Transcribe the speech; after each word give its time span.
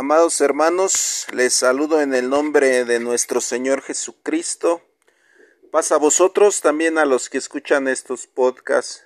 Amados 0.00 0.40
hermanos, 0.40 1.26
les 1.32 1.54
saludo 1.54 2.00
en 2.00 2.14
el 2.14 2.30
nombre 2.30 2.84
de 2.84 3.00
nuestro 3.00 3.40
Señor 3.40 3.82
Jesucristo. 3.82 4.80
Pasa 5.72 5.96
a 5.96 5.98
vosotros, 5.98 6.60
también 6.60 6.98
a 6.98 7.04
los 7.04 7.28
que 7.28 7.36
escuchan 7.36 7.88
estos 7.88 8.28
podcasts, 8.28 9.04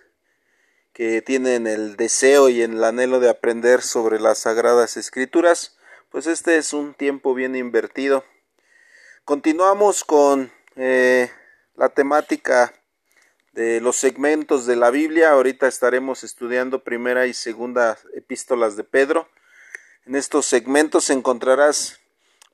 que 0.93 1.23
tienen 1.23 1.67
el 1.67 1.97
deseo 1.97 2.51
y 2.51 2.61
el 2.61 2.85
anhelo 2.85 3.21
de 3.21 3.31
aprender 3.31 3.81
sobre 3.81 4.21
las 4.21 4.41
sagradas 4.41 4.99
escrituras, 4.99 5.79
pues 6.11 6.27
este 6.27 6.59
es 6.59 6.75
un 6.75 6.93
tiempo 6.93 7.33
bien 7.33 7.57
invertido. 7.57 8.27
Continuamos 9.25 10.05
con 10.05 10.53
eh, 10.77 11.31
la 11.75 11.89
temática 11.89 12.75
de 13.53 13.81
los 13.81 13.97
segmentos 13.97 14.67
de 14.67 14.77
la 14.77 14.91
Biblia. 14.91 15.31
Ahorita 15.31 15.69
estaremos 15.69 16.23
estudiando 16.23 16.85
primera 16.85 17.27
y 17.27 17.33
segunda 17.33 17.97
epístolas 18.13 18.77
de 18.77 18.85
Pedro. 18.85 19.27
En 20.05 20.17
estos 20.17 20.47
segmentos 20.47 21.11
encontrarás 21.11 22.01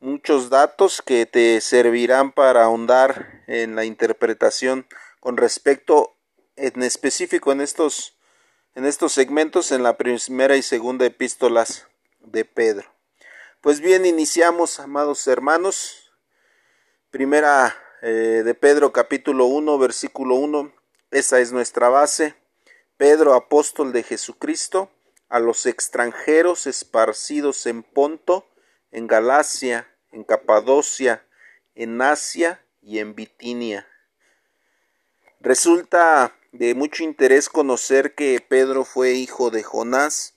muchos 0.00 0.50
datos 0.50 1.00
que 1.00 1.24
te 1.24 1.62
servirán 1.62 2.30
para 2.30 2.64
ahondar 2.64 3.42
en 3.46 3.74
la 3.74 3.86
interpretación 3.86 4.86
con 5.18 5.38
respecto 5.38 6.14
en 6.56 6.82
específico 6.82 7.50
en 7.50 7.62
estos 7.62 8.18
en 8.74 8.84
estos 8.84 9.14
segmentos 9.14 9.72
en 9.72 9.82
la 9.82 9.96
primera 9.96 10.56
y 10.56 10.62
segunda 10.62 11.06
epístolas 11.06 11.86
de 12.20 12.44
Pedro. 12.44 12.86
Pues 13.62 13.80
bien, 13.80 14.04
iniciamos, 14.04 14.78
amados 14.78 15.26
hermanos. 15.26 16.12
Primera 17.10 17.74
eh, 18.02 18.42
de 18.44 18.54
Pedro 18.54 18.92
capítulo 18.92 19.46
1, 19.46 19.78
versículo 19.78 20.34
1. 20.34 20.70
Esa 21.10 21.40
es 21.40 21.50
nuestra 21.50 21.88
base. 21.88 22.34
Pedro, 22.98 23.32
apóstol 23.32 23.92
de 23.92 24.02
Jesucristo, 24.02 24.90
a 25.28 25.40
los 25.40 25.66
extranjeros 25.66 26.66
esparcidos 26.66 27.66
en 27.66 27.82
Ponto, 27.82 28.48
en 28.90 29.06
Galacia, 29.06 29.88
en 30.10 30.24
Capadocia, 30.24 31.26
en 31.74 32.00
Asia 32.00 32.64
y 32.80 32.98
en 32.98 33.14
Bitinia. 33.14 33.86
Resulta 35.40 36.34
de 36.52 36.74
mucho 36.74 37.04
interés 37.04 37.48
conocer 37.48 38.14
que 38.14 38.40
Pedro 38.40 38.84
fue 38.84 39.12
hijo 39.12 39.50
de 39.50 39.62
Jonás, 39.62 40.34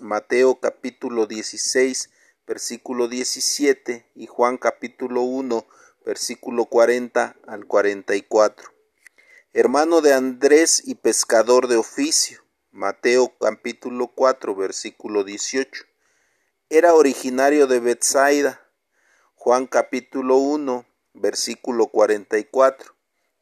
Mateo 0.00 0.60
capítulo 0.60 1.26
16, 1.26 2.10
versículo 2.46 3.08
17 3.08 4.10
y 4.14 4.26
Juan 4.26 4.56
capítulo 4.56 5.22
1, 5.22 5.66
versículo 6.06 6.66
40 6.66 7.36
al 7.46 7.66
44. 7.66 8.72
Hermano 9.52 10.00
de 10.00 10.14
Andrés 10.14 10.82
y 10.86 10.94
pescador 10.94 11.66
de 11.66 11.76
oficio 11.76 12.47
Mateo 12.78 13.36
capítulo 13.40 14.06
4 14.06 14.54
versículo 14.54 15.24
18. 15.24 15.84
Era 16.70 16.94
originario 16.94 17.66
de 17.66 17.80
Bethsaida. 17.80 18.60
Juan 19.34 19.66
capítulo 19.66 20.36
1 20.36 20.86
versículo 21.12 21.88
44. 21.88 22.94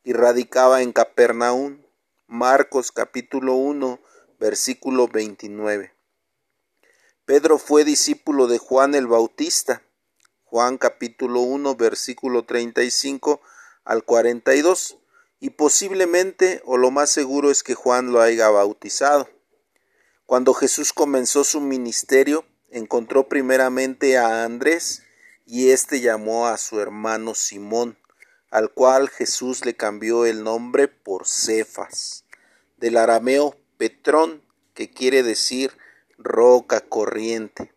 Y 0.05 0.15
radicaba 0.15 0.81
en 0.81 0.95
Capernaum. 0.95 1.83
Marcos 2.27 2.93
capítulo 2.93 3.57
1 3.57 4.01
versículo 4.41 5.07
29. 5.07 5.93
Pedro 7.27 7.59
fue 7.59 7.85
discípulo 7.85 8.47
de 8.47 8.57
Juan 8.57 8.95
el 8.95 9.07
Bautista. 9.07 9.83
Juan 10.45 10.79
capítulo 10.79 11.43
1 11.43 11.77
versículo 11.77 12.47
35 12.47 13.43
al 13.85 14.03
42 14.03 14.97
y 15.41 15.51
posiblemente 15.51 16.63
o 16.65 16.77
lo 16.77 16.91
más 16.91 17.11
seguro 17.11 17.51
es 17.51 17.63
que 17.63 17.75
Juan 17.75 18.13
lo 18.13 18.21
haya 18.21 18.49
bautizado. 18.49 19.29
Cuando 20.25 20.55
Jesús 20.55 20.93
comenzó 20.93 21.45
su 21.45 21.61
ministerio, 21.61 22.45
encontró 22.71 23.29
primeramente 23.29 24.19
a 24.19 24.45
Andrés 24.45 25.03
y 25.45 25.71
éste 25.71 26.01
llamó 26.01 26.49
a 26.49 26.59
su 26.59 26.81
hermano 26.81 27.35
Simón, 27.35 27.99
al 28.51 28.73
cual 28.73 29.09
Jesús 29.09 29.65
le 29.65 29.77
cambió 29.77 30.27
el 30.27 30.43
nombre 30.43 30.89
por 30.89 31.27
Cefas, 31.29 32.25
del 32.77 32.97
arameo 32.97 33.57
Petrón, 33.77 34.43
que 34.75 34.91
quiere 34.91 35.23
decir 35.23 35.77
roca 36.19 36.81
corriente, 36.81 37.73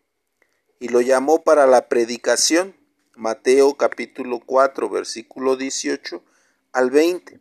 y 0.80 0.88
lo 0.88 1.00
llamó 1.00 1.42
para 1.42 1.66
la 1.66 1.88
predicación, 1.88 2.76
Mateo 3.14 3.76
capítulo 3.76 4.40
4 4.40 4.88
versículo 4.88 5.56
18 5.56 6.24
al 6.72 6.90
20. 6.90 7.40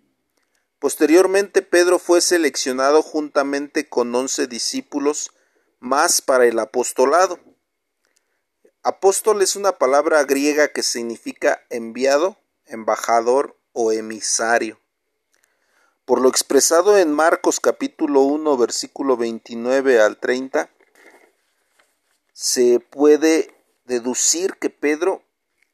Posteriormente 0.79 1.61
Pedro 1.61 1.99
fue 1.99 2.21
seleccionado 2.21 3.01
juntamente 3.01 3.89
con 3.89 4.15
once 4.15 4.47
discípulos 4.47 5.31
más 5.79 6.21
para 6.21 6.45
el 6.45 6.57
apostolado. 6.57 7.39
Apóstol 8.81 9.41
es 9.41 9.57
una 9.57 9.73
palabra 9.73 10.23
griega 10.23 10.69
que 10.69 10.81
significa 10.81 11.65
enviado, 11.69 12.37
embajador 12.65 13.57
o 13.73 13.91
emisario. 13.91 14.79
Por 16.05 16.21
lo 16.21 16.29
expresado 16.29 16.97
en 16.97 17.11
Marcos 17.11 17.59
capítulo 17.59 18.21
1 18.21 18.57
versículo 18.57 19.17
29 19.17 20.01
al 20.01 20.17
30, 20.17 20.69
se 22.31 22.79
puede 22.79 23.53
deducir 23.83 24.55
que 24.55 24.69
Pedro 24.69 25.23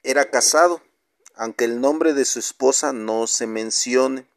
era 0.02 0.32
casado, 0.32 0.82
aunque 1.36 1.66
el 1.66 1.80
nombre 1.80 2.14
de 2.14 2.26
su 2.26 2.40
esposa 2.40 2.92
no 2.92 3.28
se 3.28 3.46
mencione. 3.46 4.28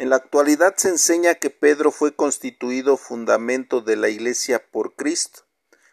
En 0.00 0.08
la 0.08 0.16
actualidad 0.16 0.76
se 0.78 0.88
enseña 0.88 1.34
que 1.34 1.50
Pedro 1.50 1.90
fue 1.90 2.16
constituido 2.16 2.96
fundamento 2.96 3.82
de 3.82 3.96
la 3.96 4.08
Iglesia 4.08 4.64
por 4.72 4.94
Cristo, 4.94 5.42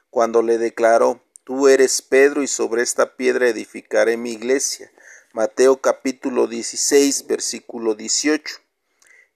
cuando 0.09 0.41
le 0.41 0.57
declaró 0.57 1.21
Tú 1.43 1.67
eres 1.67 2.01
Pedro 2.01 2.41
y 2.41 2.47
sobre 2.47 2.83
esta 2.83 3.17
piedra 3.17 3.49
edificaré 3.49 4.15
mi 4.15 4.31
iglesia. 4.31 4.89
Mateo 5.33 5.81
capítulo 5.81 6.47
16 6.47 7.27
versículo 7.27 7.95
18. 7.95 8.59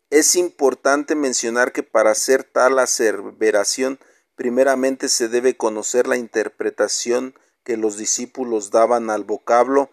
Es 0.10 0.38
importante 0.38 1.16
mencionar 1.16 1.74
que 1.74 1.84
para 1.84 2.12
hacer 2.12 2.46
tal 2.46 2.80
aseveración 2.80 4.00
primeramente 4.38 5.10
se 5.10 5.28
debe 5.28 5.58
conocer 5.58 6.08
la 6.08 6.16
interpretación 6.16 7.36
que 7.66 7.76
los 7.76 7.98
discípulos 7.98 8.72
daban 8.72 9.10
al 9.10 9.26
vocablo 9.26 9.90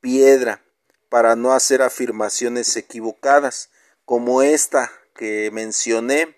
piedra 0.00 0.62
para 1.08 1.34
no 1.34 1.54
hacer 1.54 1.82
afirmaciones 1.82 2.76
equivocadas 2.76 3.71
como 4.04 4.42
esta 4.42 4.90
que 5.14 5.50
mencioné, 5.52 6.36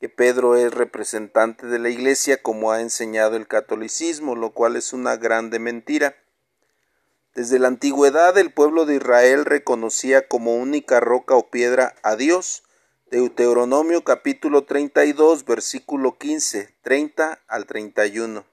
que 0.00 0.08
Pedro 0.08 0.56
es 0.56 0.74
representante 0.74 1.66
de 1.66 1.78
la 1.78 1.88
Iglesia 1.88 2.42
como 2.42 2.72
ha 2.72 2.80
enseñado 2.80 3.36
el 3.36 3.46
catolicismo, 3.46 4.34
lo 4.34 4.50
cual 4.50 4.76
es 4.76 4.92
una 4.92 5.16
grande 5.16 5.58
mentira. 5.58 6.16
Desde 7.34 7.58
la 7.58 7.68
antigüedad 7.68 8.36
el 8.36 8.52
pueblo 8.52 8.84
de 8.84 8.96
Israel 8.96 9.44
reconocía 9.44 10.26
como 10.26 10.56
única 10.56 11.00
roca 11.00 11.34
o 11.34 11.50
piedra 11.50 11.94
a 12.02 12.16
Dios. 12.16 12.64
Deuteronomio 13.10 14.04
capítulo 14.04 14.64
32 14.64 15.44
versículo 15.44 16.18
15, 16.18 16.74
30 16.82 17.38
al 17.46 17.66
31. 17.66 18.44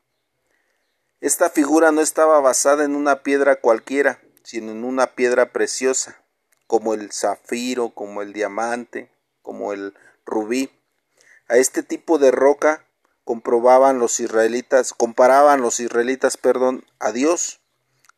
Esta 1.19 1.49
figura 1.49 1.91
no 1.91 1.99
estaba 1.99 2.39
basada 2.39 2.85
en 2.85 2.95
una 2.95 3.23
piedra 3.23 3.57
cualquiera, 3.57 4.21
sino 4.43 4.71
en 4.71 4.83
una 4.83 5.15
piedra 5.15 5.51
preciosa, 5.51 6.23
como 6.69 6.93
el 6.93 7.11
zafiro, 7.11 7.89
como 7.89 8.21
el 8.21 8.31
diamante, 8.31 9.09
como 9.41 9.73
el 9.73 9.95
rubí. 10.23 10.69
A 11.47 11.57
este 11.57 11.81
tipo 11.81 12.19
de 12.19 12.29
roca 12.29 12.85
comprobaban 13.23 13.97
los 13.97 14.19
israelitas, 14.19 14.93
comparaban 14.93 15.61
los 15.61 15.79
israelitas, 15.79 16.37
perdón, 16.37 16.85
a 16.99 17.11
Dios, 17.11 17.59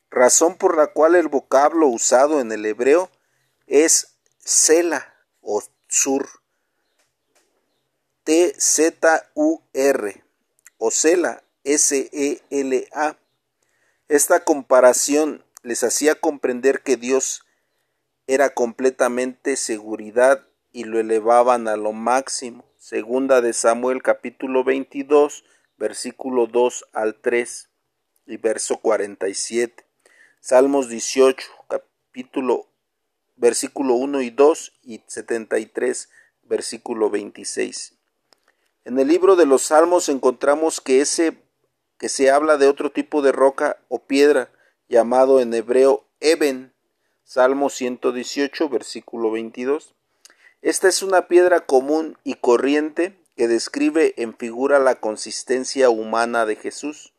razón 0.10 0.58
por 0.58 0.76
la 0.76 0.88
cual 0.88 1.16
el 1.16 1.30
vocablo 1.30 1.88
usado 1.88 2.42
en 2.42 2.52
el 2.52 2.66
hebreo 2.66 3.10
es 3.68 4.18
Sela 4.40 5.16
o 5.40 5.64
Sur. 5.88 6.28
T 8.26 8.54
Z 8.60 9.30
U 9.34 9.62
R 9.72 10.26
o 10.78 10.92
Sela 10.92 11.42
S 11.64 12.10
E 12.12 12.42
L 12.50 12.90
A. 12.92 13.16
Esta 14.10 14.44
comparación 14.44 15.46
les 15.64 15.86
hacía 15.86 16.16
comprender 16.16 16.84
que 16.84 16.98
Dios 16.98 17.46
era 18.34 18.52
completamente 18.52 19.58
seguridad 19.58 20.48
y 20.72 20.86
lo 20.86 21.02
elevaban 21.02 21.68
a 21.68 21.76
lo 21.76 21.92
máximo. 21.92 22.64
Segunda 22.78 23.42
de 23.42 23.52
Samuel 23.52 24.02
capítulo 24.02 24.64
22 24.64 25.44
versículo 25.78 26.48
2 26.48 26.86
al 26.94 27.16
3 27.16 27.70
y 28.28 28.38
verso 28.38 28.78
47. 28.78 29.86
Salmos 30.40 30.88
18 30.88 31.46
capítulo 31.68 32.68
versículo 33.36 33.96
1 33.96 34.22
y 34.22 34.30
2 34.30 34.80
y 34.82 35.04
73 35.08 36.10
versículo 36.44 37.10
26. 37.10 37.96
En 38.86 38.98
el 38.98 39.10
libro 39.10 39.36
de 39.36 39.46
los 39.46 39.64
Salmos 39.64 40.08
encontramos 40.08 40.80
que 40.80 41.02
ese 41.02 41.36
que 41.98 42.08
se 42.08 42.32
habla 42.32 42.56
de 42.56 42.68
otro 42.68 42.94
tipo 42.94 43.22
de 43.22 43.34
roca 43.34 43.78
o 43.90 44.00
piedra 44.00 44.50
llamado 44.88 45.42
en 45.42 45.54
hebreo 45.54 46.06
Eben 46.22 46.71
Salmo 47.34 47.70
118, 47.70 48.68
versículo 48.68 49.32
22. 49.32 49.96
Esta 50.62 50.90
es 50.90 51.02
una 51.02 51.30
piedra 51.30 51.62
común 51.62 52.18
y 52.26 52.34
corriente 52.34 53.24
que 53.38 53.48
describe 53.48 54.14
en 54.18 54.36
figura 54.36 54.80
la 54.80 54.96
consistencia 54.96 55.90
humana 55.90 56.46
de 56.46 56.58
Jesús. 56.58 57.14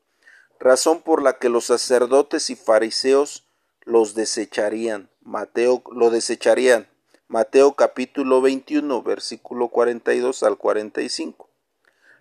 razón 0.60 1.00
por 1.00 1.22
la 1.22 1.38
que 1.38 1.48
los 1.48 1.64
sacerdotes 1.64 2.50
y 2.50 2.56
fariseos 2.56 3.46
los 3.84 4.14
desecharían. 4.14 5.08
Mateo 5.22 5.82
lo 5.90 6.10
desecharían. 6.10 6.90
Mateo 7.26 7.72
capítulo 7.72 8.42
21, 8.42 9.02
versículo 9.02 9.68
42 9.68 10.42
al 10.42 10.58
45. 10.58 11.48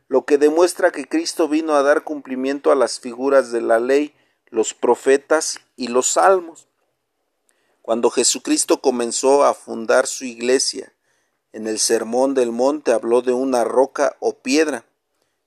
Lo 0.07 0.23
que 0.23 0.37
demuestra 0.37 0.91
que 0.91 1.09
Cristo 1.09 1.49
vino 1.49 1.75
a 1.75 1.83
dar 1.83 2.05
cumplimiento 2.05 2.71
a 2.71 2.75
las 2.75 3.01
figuras 3.01 3.51
de 3.51 3.59
la 3.59 3.81
ley, 3.81 4.15
los 4.49 4.73
profetas 4.73 5.59
y 5.75 5.89
los 5.89 6.07
salmos. 6.07 6.70
Cuando 7.81 8.11
Jesucristo 8.11 8.79
comenzó 8.79 9.43
a 9.43 9.53
fundar 9.53 10.05
su 10.05 10.25
iglesia, 10.25 10.93
en 11.51 11.67
el 11.67 11.79
Sermón 11.79 12.33
del 12.33 12.51
Monte 12.51 12.91
habló 12.91 13.21
de 13.21 13.33
una 13.33 13.63
roca 13.63 14.15
o 14.19 14.33
piedra. 14.33 14.85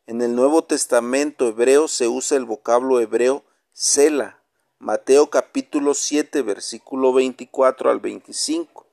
En 0.07 0.21
el 0.21 0.35
Nuevo 0.35 0.65
Testamento 0.65 1.49
hebreo 1.49 1.89
se 1.89 2.09
usa 2.09 2.37
el 2.37 2.45
vocablo 2.45 3.01
hebreo 3.01 3.45
Sela, 3.73 4.43
Mateo 4.79 5.31
capítulo 5.31 5.95
7, 5.95 6.43
versículo 6.43 7.13
24 7.15 7.91
al 7.91 8.01
25. 8.01 8.87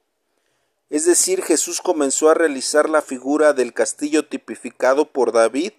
Es 0.90 1.06
decir, 1.06 1.42
Jesús 1.42 1.82
comenzó 1.82 2.30
a 2.30 2.34
realizar 2.34 2.90
la 2.90 3.02
figura 3.02 3.54
del 3.54 3.74
castillo 3.74 4.28
tipificado 4.28 5.12
por 5.12 5.32
David 5.34 5.74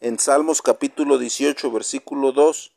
en 0.00 0.18
Salmos 0.18 0.60
capítulo 0.60 1.16
18, 1.16 1.70
versículo 1.70 2.32
2, 2.32 2.73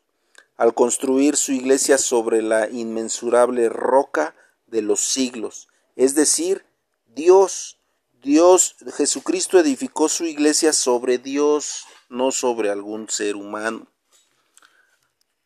al 0.58 0.74
construir 0.74 1.36
su 1.36 1.52
iglesia 1.52 1.96
sobre 1.96 2.42
la 2.42 2.68
inmensurable 2.68 3.70
roca 3.70 4.34
de 4.66 4.82
los 4.82 5.00
siglos, 5.00 5.68
es 5.96 6.14
decir, 6.14 6.66
Dios 7.06 7.78
Dios, 8.22 8.74
Jesucristo 8.96 9.60
edificó 9.60 10.08
su 10.08 10.24
iglesia 10.24 10.72
sobre 10.72 11.18
Dios, 11.18 11.86
no 12.08 12.32
sobre 12.32 12.68
algún 12.68 13.08
ser 13.08 13.36
humano. 13.36 13.86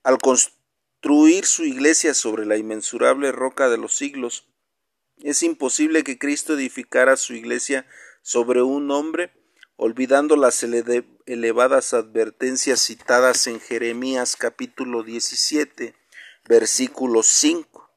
Al 0.02 0.16
construir 0.18 1.44
su 1.44 1.64
iglesia 1.64 2.14
sobre 2.14 2.46
la 2.46 2.56
inmensurable 2.56 3.30
roca 3.30 3.68
de 3.68 3.76
los 3.76 3.94
siglos, 3.94 4.48
es 5.18 5.42
imposible 5.42 6.02
que 6.02 6.18
Cristo 6.18 6.54
edificara 6.54 7.18
su 7.18 7.34
iglesia 7.34 7.86
sobre 8.22 8.62
un 8.62 8.90
hombre, 8.90 9.30
olvidando 9.82 10.36
las 10.36 10.62
elevadas 10.62 11.92
advertencias 11.92 12.80
citadas 12.82 13.48
en 13.48 13.58
Jeremías 13.58 14.36
capítulo 14.36 15.02
17, 15.02 15.96
versículo 16.48 17.24
5, 17.24 17.90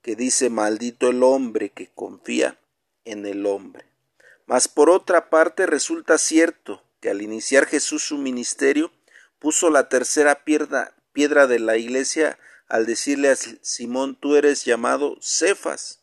que 0.00 0.16
dice, 0.16 0.48
maldito 0.48 1.10
el 1.10 1.22
hombre 1.22 1.68
que 1.68 1.90
confía 1.94 2.58
en 3.04 3.26
el 3.26 3.44
hombre. 3.44 3.84
Mas 4.46 4.68
por 4.68 4.88
otra 4.88 5.28
parte 5.28 5.66
resulta 5.66 6.16
cierto 6.16 6.82
que 7.00 7.10
al 7.10 7.20
iniciar 7.20 7.66
Jesús 7.66 8.02
su 8.04 8.16
ministerio 8.16 8.90
puso 9.38 9.68
la 9.68 9.90
tercera 9.90 10.44
piedra, 10.44 10.94
piedra 11.12 11.46
de 11.46 11.58
la 11.58 11.76
iglesia 11.76 12.38
al 12.68 12.86
decirle 12.86 13.28
a 13.28 13.36
Simón 13.36 14.16
tú 14.18 14.34
eres 14.34 14.64
llamado 14.64 15.18
Cefas, 15.20 16.00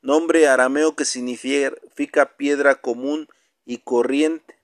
nombre 0.00 0.48
arameo 0.48 0.96
que 0.96 1.04
significa 1.04 2.36
piedra 2.38 2.76
común 2.76 3.28
y 3.64 3.78
corriente. 3.78 4.58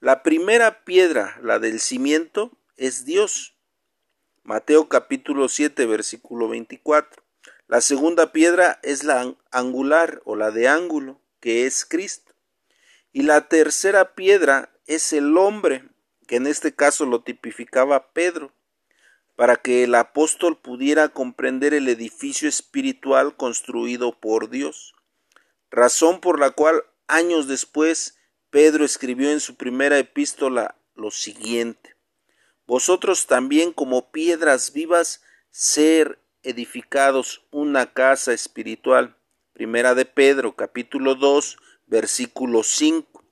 La 0.00 0.22
primera 0.22 0.84
piedra, 0.84 1.38
la 1.42 1.58
del 1.58 1.80
cimiento, 1.80 2.52
es 2.76 3.04
Dios. 3.04 3.54
Mateo 4.42 4.88
capítulo 4.88 5.48
7 5.48 5.84
versículo 5.86 6.48
24. 6.48 7.22
La 7.68 7.80
segunda 7.80 8.32
piedra 8.32 8.80
es 8.82 9.04
la 9.04 9.34
angular 9.52 10.22
o 10.24 10.34
la 10.34 10.50
de 10.50 10.68
ángulo, 10.68 11.20
que 11.40 11.66
es 11.66 11.84
Cristo. 11.84 12.32
Y 13.12 13.22
la 13.22 13.48
tercera 13.48 14.14
piedra 14.14 14.70
es 14.86 15.12
el 15.12 15.36
hombre, 15.36 15.84
que 16.26 16.36
en 16.36 16.46
este 16.46 16.74
caso 16.74 17.06
lo 17.06 17.22
tipificaba 17.22 18.12
Pedro, 18.12 18.52
para 19.36 19.56
que 19.56 19.84
el 19.84 19.94
apóstol 19.94 20.58
pudiera 20.58 21.08
comprender 21.10 21.72
el 21.74 21.88
edificio 21.88 22.48
espiritual 22.48 23.36
construido 23.36 24.18
por 24.18 24.50
Dios, 24.50 24.94
razón 25.70 26.20
por 26.20 26.40
la 26.40 26.50
cual 26.50 26.84
años 27.14 27.46
después 27.46 28.16
Pedro 28.50 28.84
escribió 28.84 29.30
en 29.30 29.40
su 29.40 29.56
primera 29.56 29.98
epístola 29.98 30.76
lo 30.94 31.10
siguiente 31.10 31.90
Vosotros 32.70 33.26
también 33.26 33.72
como 33.72 34.12
piedras 34.12 34.72
vivas 34.72 35.22
ser 35.50 36.20
edificados 36.44 37.44
una 37.50 37.92
casa 37.92 38.32
espiritual. 38.32 39.16
Primera 39.52 39.96
de 39.96 40.04
Pedro, 40.04 40.54
capítulo 40.54 41.16
2, 41.16 41.56
versículo 41.88 42.62
5. 42.62 43.24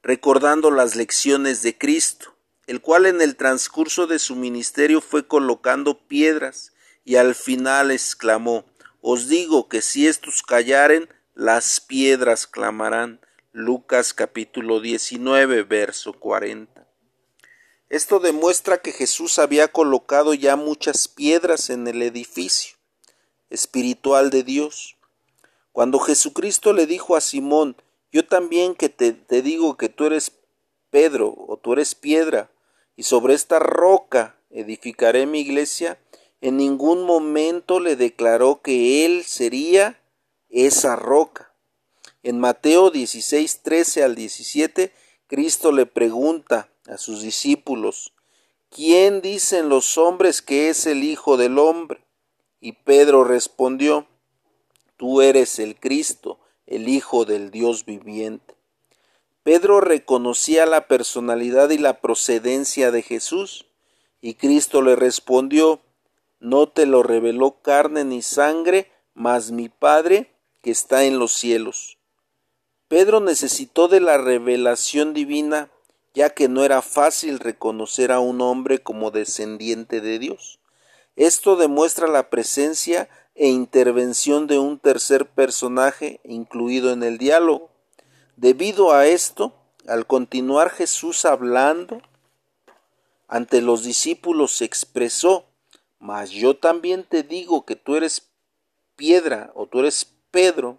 Recordando 0.00 0.70
las 0.70 0.94
lecciones 0.94 1.62
de 1.62 1.76
Cristo, 1.76 2.36
el 2.68 2.80
cual 2.80 3.06
en 3.06 3.20
el 3.20 3.34
transcurso 3.34 4.06
de 4.06 4.20
su 4.20 4.36
ministerio 4.36 5.00
fue 5.00 5.26
colocando 5.26 6.06
piedras 6.06 6.72
y 7.04 7.16
al 7.16 7.34
final 7.34 7.90
exclamó, 7.90 8.64
Os 9.00 9.26
digo 9.26 9.68
que 9.68 9.82
si 9.82 10.06
estos 10.06 10.44
callaren, 10.44 11.08
las 11.34 11.80
piedras 11.80 12.46
clamarán. 12.46 13.20
Lucas 13.52 14.14
capítulo 14.14 14.80
19, 14.80 15.62
verso 15.64 16.14
40. 16.14 16.86
Esto 17.90 18.20
demuestra 18.20 18.78
que 18.78 18.92
Jesús 18.92 19.38
había 19.38 19.68
colocado 19.68 20.32
ya 20.32 20.56
muchas 20.56 21.08
piedras 21.08 21.68
en 21.68 21.86
el 21.86 22.00
edificio 22.02 22.76
espiritual 23.50 24.30
de 24.30 24.42
Dios. 24.42 24.96
Cuando 25.72 25.98
Jesucristo 25.98 26.72
le 26.72 26.86
dijo 26.86 27.16
a 27.16 27.20
Simón, 27.20 27.76
yo 28.10 28.26
también 28.26 28.74
que 28.74 28.88
te, 28.88 29.12
te, 29.12 29.42
digo 29.42 29.76
que 29.76 29.90
tú 29.90 30.06
eres 30.06 30.32
Pedro 30.90 31.34
o 31.36 31.58
tú 31.58 31.74
eres 31.74 31.94
piedra, 31.94 32.50
y 32.96 33.02
sobre 33.04 33.34
esta 33.34 33.58
roca 33.58 34.36
edificaré 34.50 35.26
mi 35.26 35.40
iglesia, 35.40 35.98
en 36.40 36.56
ningún 36.56 37.04
momento 37.04 37.80
le 37.80 37.96
declaró 37.96 38.60
que 38.62 39.04
él 39.06 39.24
sería 39.24 40.01
esa 40.52 40.96
roca. 40.96 41.52
En 42.22 42.38
Mateo 42.38 42.90
16, 42.90 43.62
13 43.62 44.04
al 44.04 44.14
17, 44.14 44.92
Cristo 45.26 45.72
le 45.72 45.86
pregunta, 45.86 46.68
a 46.88 46.98
sus 46.98 47.22
discípulos, 47.22 48.12
¿quién 48.68 49.20
dicen 49.20 49.68
los 49.68 49.96
hombres 49.98 50.42
que 50.42 50.68
es 50.68 50.86
el 50.86 51.04
Hijo 51.04 51.36
del 51.36 51.58
Hombre? 51.58 52.04
Y 52.60 52.72
Pedro 52.72 53.24
respondió, 53.24 54.06
Tú 54.96 55.22
eres 55.22 55.58
el 55.58 55.78
Cristo, 55.78 56.38
el 56.66 56.88
Hijo 56.88 57.24
del 57.24 57.50
Dios 57.50 57.84
viviente. 57.84 58.54
Pedro 59.42 59.80
reconocía 59.80 60.66
la 60.66 60.86
personalidad 60.86 61.70
y 61.70 61.78
la 61.78 62.00
procedencia 62.00 62.90
de 62.90 63.02
Jesús, 63.02 63.66
y 64.20 64.34
Cristo 64.34 64.82
le 64.82 64.96
respondió, 64.96 65.80
No 66.38 66.68
te 66.68 66.86
lo 66.86 67.02
reveló 67.02 67.62
carne 67.62 68.04
ni 68.04 68.22
sangre, 68.22 68.90
mas 69.14 69.50
mi 69.50 69.68
Padre 69.68 70.31
que 70.62 70.70
está 70.70 71.04
en 71.04 71.18
los 71.18 71.32
cielos. 71.32 71.98
Pedro 72.88 73.20
necesitó 73.20 73.88
de 73.88 74.00
la 74.00 74.18
revelación 74.18 75.14
divina 75.14 75.70
ya 76.14 76.30
que 76.30 76.48
no 76.48 76.64
era 76.64 76.82
fácil 76.82 77.38
reconocer 77.38 78.12
a 78.12 78.20
un 78.20 78.40
hombre 78.40 78.82
como 78.82 79.10
descendiente 79.10 80.00
de 80.00 80.18
Dios. 80.18 80.60
Esto 81.16 81.56
demuestra 81.56 82.06
la 82.06 82.30
presencia 82.30 83.08
e 83.34 83.48
intervención 83.48 84.46
de 84.46 84.58
un 84.58 84.78
tercer 84.78 85.26
personaje 85.26 86.20
incluido 86.24 86.92
en 86.92 87.02
el 87.02 87.18
diálogo. 87.18 87.70
Debido 88.36 88.92
a 88.92 89.06
esto, 89.06 89.54
al 89.86 90.06
continuar 90.06 90.70
Jesús 90.70 91.24
hablando, 91.24 92.02
ante 93.28 93.62
los 93.62 93.84
discípulos 93.84 94.52
se 94.56 94.66
expresó, 94.66 95.46
mas 95.98 96.30
yo 96.30 96.56
también 96.56 97.04
te 97.04 97.22
digo 97.22 97.64
que 97.64 97.76
tú 97.76 97.96
eres 97.96 98.30
piedra 98.96 99.50
o 99.54 99.66
tú 99.66 99.80
eres 99.80 100.11
Pedro. 100.32 100.78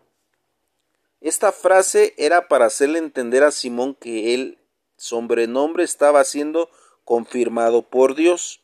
Esta 1.21 1.53
frase 1.53 2.13
era 2.17 2.49
para 2.49 2.65
hacerle 2.65 2.99
entender 2.99 3.43
a 3.43 3.51
Simón 3.51 3.95
que 3.95 4.33
él 4.33 4.57
sobrenombre 4.97 5.83
estaba 5.83 6.23
siendo 6.25 6.69
confirmado 7.05 7.83
por 7.83 8.15
Dios, 8.15 8.61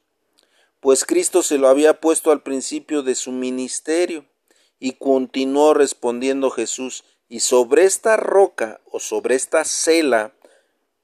pues 0.79 1.05
Cristo 1.05 1.43
se 1.43 1.58
lo 1.58 1.67
había 1.67 2.00
puesto 2.00 2.31
al 2.31 2.41
principio 2.41 3.03
de 3.03 3.15
su 3.15 3.31
ministerio, 3.31 4.25
y 4.79 4.93
continuó 4.93 5.74
respondiendo 5.74 6.50
Jesús, 6.50 7.03
y 7.27 7.41
sobre 7.41 7.84
esta 7.84 8.17
roca 8.17 8.81
o 8.86 9.00
sobre 9.00 9.36
esta 9.36 9.63
cela 9.65 10.34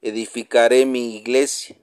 edificaré 0.00 0.84
mi 0.84 1.16
iglesia. 1.16 1.76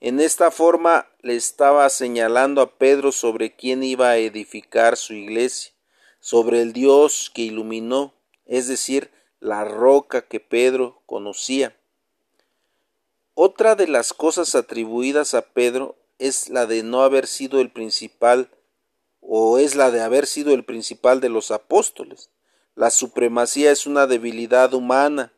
En 0.00 0.18
esta 0.18 0.50
forma 0.50 1.08
le 1.20 1.36
estaba 1.36 1.88
señalando 1.90 2.62
a 2.62 2.78
Pedro 2.78 3.12
sobre 3.12 3.54
quién 3.54 3.82
iba 3.82 4.10
a 4.10 4.16
edificar 4.16 4.96
su 4.96 5.12
iglesia, 5.12 5.72
sobre 6.20 6.62
el 6.62 6.72
Dios 6.72 7.30
que 7.34 7.42
iluminó, 7.42 8.14
es 8.46 8.68
decir, 8.68 9.10
la 9.40 9.64
roca 9.64 10.22
que 10.22 10.38
Pedro 10.38 11.02
conocía. 11.06 11.76
Otra 13.34 13.74
de 13.74 13.88
las 13.88 14.12
cosas 14.12 14.54
atribuidas 14.54 15.34
a 15.34 15.42
Pedro 15.42 15.96
es 16.18 16.50
la 16.50 16.66
de 16.66 16.82
no 16.82 17.02
haber 17.02 17.26
sido 17.26 17.60
el 17.60 17.70
principal 17.70 18.50
o 19.20 19.58
es 19.58 19.74
la 19.74 19.90
de 19.90 20.02
haber 20.02 20.26
sido 20.26 20.52
el 20.52 20.64
principal 20.64 21.20
de 21.20 21.30
los 21.30 21.50
apóstoles. 21.50 22.30
La 22.74 22.90
supremacía 22.90 23.70
es 23.70 23.86
una 23.86 24.06
debilidad 24.06 24.74
humana, 24.74 25.32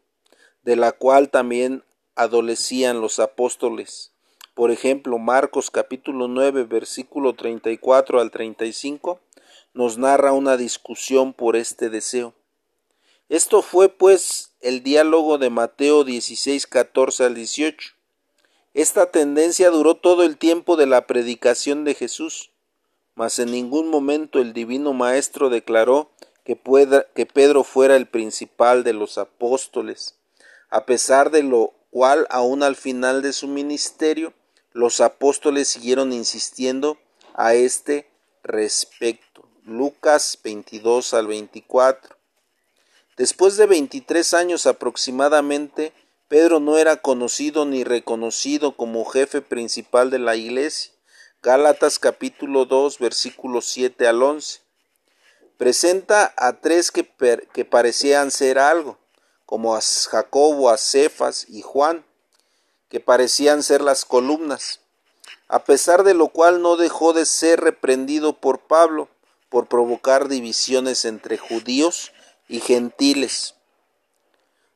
de 0.63 0.77
la 0.77 0.93
cual 0.93 1.31
también 1.31 1.85
adolecían 2.15 3.01
los 3.01 3.19
apóstoles. 3.19 4.13
por 4.55 4.71
ejemplo 4.71 5.19
Marcos 5.19 5.71
capítulo 5.71 6.29
9 6.29 6.65
versículo 6.65 7.35
34 7.35 8.21
al 8.21 8.31
35, 8.31 9.21
nos 9.75 9.99
narra 9.99 10.33
una 10.33 10.57
discusión 10.57 11.33
por 11.33 11.57
este 11.57 11.91
deseo. 11.91 12.35
Esto 13.29 13.63
fue 13.63 13.89
pues 13.89 14.53
el 14.61 14.83
diálogo 14.83 15.39
de 15.39 15.51
Mateo 15.51 16.05
16, 16.05 16.67
14 16.67 17.25
al 17.25 17.35
18. 17.35 17.95
Esta 18.75 19.11
tendencia 19.11 19.71
duró 19.71 19.97
todo 19.97 20.23
el 20.23 20.37
tiempo 20.37 20.77
de 20.77 20.87
la 20.87 21.07
predicación 21.07 21.85
de 21.85 21.95
Jesús, 21.95 22.51
mas 23.15 23.39
en 23.39 23.51
ningún 23.51 23.89
momento 23.89 24.39
el 24.39 24.53
divino 24.53 24.93
Maestro 24.93 25.51
declaró 25.51 26.11
que, 26.45 26.59
que 27.15 27.27
Pedro 27.27 27.65
fuera 27.65 27.97
el 27.97 28.07
principal 28.07 28.85
de 28.85 28.93
los 28.93 29.19
apóstoles, 29.19 30.19
a 30.71 30.87
pesar 30.87 31.31
de 31.31 31.43
lo 31.43 31.73
cual 31.91 32.27
aún 32.31 32.63
al 32.63 32.77
final 32.77 33.23
de 33.23 33.33
su 33.33 33.49
ministerio 33.49 34.33
los 34.73 35.01
apóstoles 35.01 35.69
siguieron 35.69 36.13
insistiendo 36.13 36.99
a 37.35 37.55
este 37.55 38.09
respecto. 38.43 39.47
Lucas 39.65 40.41
22 40.43 41.15
al 41.15 41.29
24. 41.29 42.17
Después 43.17 43.57
de 43.57 43.67
23 43.67 44.35
años 44.35 44.67
aproximadamente, 44.67 45.93
Pedro 46.27 46.59
no 46.59 46.79
era 46.79 46.97
conocido 46.97 47.65
ni 47.65 47.85
reconocido 47.85 48.77
como 48.77 49.05
jefe 49.05 49.41
principal 49.41 50.11
de 50.11 50.19
la 50.19 50.35
iglesia. 50.35 50.93
Gálatas 51.45 52.01
capítulo 52.01 52.65
2 52.65 52.99
versículos 52.99 53.67
7 53.67 54.09
al 54.09 54.25
11. 54.25 54.63
Presenta 55.59 56.35
a 56.37 56.55
tres 56.55 56.91
que, 56.91 57.09
que 57.53 57.65
parecían 57.65 58.33
ser 58.33 58.59
algo, 58.59 58.99
como 59.47 59.77
a 59.77 59.81
Jacobo, 59.81 60.71
a 60.71 60.77
Cefas 60.77 61.47
y 61.49 61.63
Juan, 61.63 62.05
que 62.89 62.99
parecían 62.99 63.63
ser 63.63 63.81
las 63.81 64.05
columnas, 64.05 64.81
a 65.47 65.63
pesar 65.63 66.03
de 66.03 66.15
lo 66.15 66.29
cual 66.29 66.63
no 66.63 66.77
dejó 66.77 67.13
de 67.13 67.27
ser 67.27 67.61
reprendido 67.61 68.41
por 68.41 68.59
Pablo 68.67 69.09
por 69.53 69.67
provocar 69.67 70.29
divisiones 70.29 71.05
entre 71.05 71.37
judíos 71.37 72.11
y 72.49 72.61
gentiles. 72.61 73.55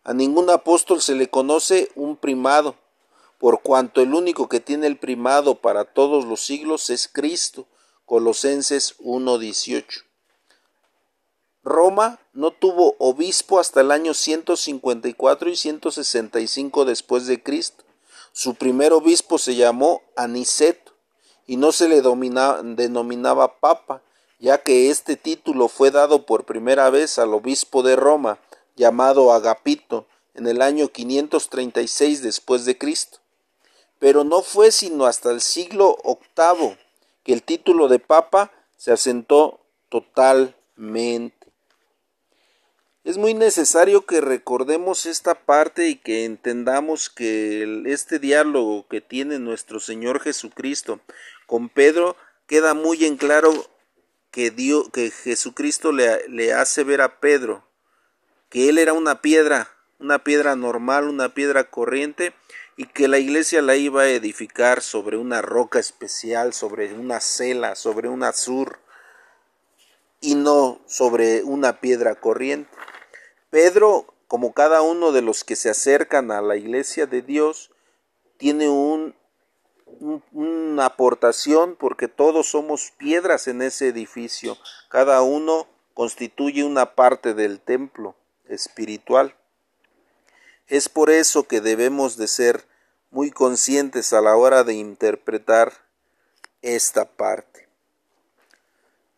A 0.05 0.13
ningún 0.13 0.51
apóstol 0.51 1.01
se 1.01 1.15
le 1.15 1.31
conoce 1.31 1.91
un 1.95 2.19
primado, 2.19 2.77
por 3.39 3.63
cuanto 3.63 4.03
el 4.03 4.13
único 4.13 4.51
que 4.51 4.61
tiene 4.61 4.87
el 4.87 4.99
primado 4.99 5.55
para 5.55 5.85
todos 5.85 6.27
los 6.27 6.43
siglos 6.43 6.91
es 6.91 7.09
Cristo. 7.09 7.67
Colosenses 8.05 8.99
1.18. 8.99 10.05
Roma 11.65 12.21
no 12.35 12.51
tuvo 12.51 12.97
obispo 12.99 13.59
hasta 13.59 13.81
el 13.81 13.91
año 13.91 14.13
154 14.13 15.51
y 15.51 15.57
165 15.57 16.85
después 16.85 17.27
de 17.27 17.43
Cristo. 17.43 17.83
Su 18.33 18.55
primer 18.55 18.93
obispo 18.93 19.39
se 19.39 19.57
llamó 19.57 20.03
Aniceto 20.17 20.93
y 21.47 21.57
no 21.57 21.73
se 21.73 21.89
le 21.89 22.03
denominaba 22.03 23.59
papa, 23.59 24.03
ya 24.39 24.59
que 24.59 24.91
este 24.91 25.17
título 25.17 25.69
fue 25.69 25.91
dado 25.91 26.27
por 26.27 26.45
primera 26.45 26.91
vez 26.91 27.19
al 27.19 27.33
obispo 27.35 27.83
de 27.83 27.97
Roma, 27.97 28.39
llamado 28.77 29.33
Agapito, 29.33 30.07
en 30.35 30.47
el 30.47 30.61
año 30.61 30.89
536 30.89 32.23
después 32.23 32.65
de 32.65 32.77
Cristo. 32.77 33.19
Pero 33.99 34.25
no 34.25 34.43
fue 34.43 34.71
sino 34.71 35.07
hasta 35.07 35.31
el 35.31 35.41
siglo 35.41 35.97
VIII 36.05 36.77
que 37.23 37.33
el 37.33 37.43
título 37.43 37.89
de 37.89 37.99
papa 37.99 38.53
se 38.77 38.93
asentó 38.93 39.61
totalmente. 39.89 41.35
Es 43.05 43.19
muy 43.19 43.35
necesario 43.35 44.05
que 44.05 44.21
recordemos 44.21 45.07
esta 45.07 45.35
parte 45.35 45.89
y 45.89 45.97
que 45.97 46.25
entendamos 46.25 47.09
que 47.09 47.85
este 47.87 48.19
diálogo 48.19 48.87
que 48.89 49.01
tiene 49.01 49.39
nuestro 49.39 49.81
Señor 49.81 50.21
Jesucristo 50.21 51.01
con 51.47 51.69
Pedro 51.69 52.17
queda 52.47 52.75
muy 52.75 53.05
en 53.05 53.17
claro 53.17 53.53
que, 54.37 54.53
que 54.93 55.11
Jesucristo 55.11 55.93
le, 55.93 56.29
le 56.29 56.53
hace 56.53 56.85
ver 56.85 57.01
a 57.01 57.21
Pedro 57.21 57.65
que 58.51 58.69
él 58.69 58.77
era 58.77 58.93
una 58.93 59.23
piedra, 59.23 59.71
una 59.99 60.25
piedra 60.25 60.57
normal, 60.57 61.09
una 61.09 61.33
piedra 61.33 61.71
corriente, 61.71 62.35
y 62.77 62.85
que 62.85 63.09
la 63.09 63.19
iglesia 63.19 63.63
la 63.63 63.77
iba 63.77 64.03
a 64.03 64.09
edificar 64.11 64.83
sobre 64.83 65.17
una 65.17 65.41
roca 65.41 65.79
especial, 65.79 66.53
sobre 66.53 66.93
una 66.93 67.21
cela, 67.21 67.75
sobre 67.77 68.11
un 68.11 68.23
azur, 68.23 68.79
y 70.21 70.35
no 70.35 70.83
sobre 70.87 71.43
una 71.43 71.81
piedra 71.81 72.15
corriente. 72.17 72.71
Pedro, 73.49 74.15
como 74.29 74.53
cada 74.53 74.83
uno 74.83 75.13
de 75.13 75.23
los 75.23 75.45
que 75.45 75.57
se 75.57 75.71
acercan 75.71 76.31
a 76.31 76.43
la 76.43 76.57
iglesia 76.57 77.07
de 77.07 77.23
Dios, 77.23 77.71
tiene 78.37 78.69
un 78.69 79.17
una 80.33 80.87
aportación 80.87 81.77
porque 81.77 82.09
todos 82.09 82.49
somos 82.49 82.93
piedras 82.99 83.47
en 83.49 83.63
ese 83.63 83.89
edificio. 83.89 84.59
Cada 84.89 85.23
uno 85.23 85.67
constituye 85.95 86.65
una 86.65 86.95
parte 86.95 87.35
del 87.35 87.61
templo 87.61 88.17
espiritual. 88.49 89.35
Es 90.69 90.89
por 90.89 91.11
eso 91.11 91.45
que 91.45 91.61
debemos 91.61 92.17
de 92.17 92.27
ser 92.27 92.67
muy 93.11 93.31
conscientes 93.31 94.13
a 94.13 94.21
la 94.21 94.37
hora 94.37 94.65
de 94.65 94.75
interpretar 94.75 95.73
esta 96.63 97.05
parte. 97.05 97.69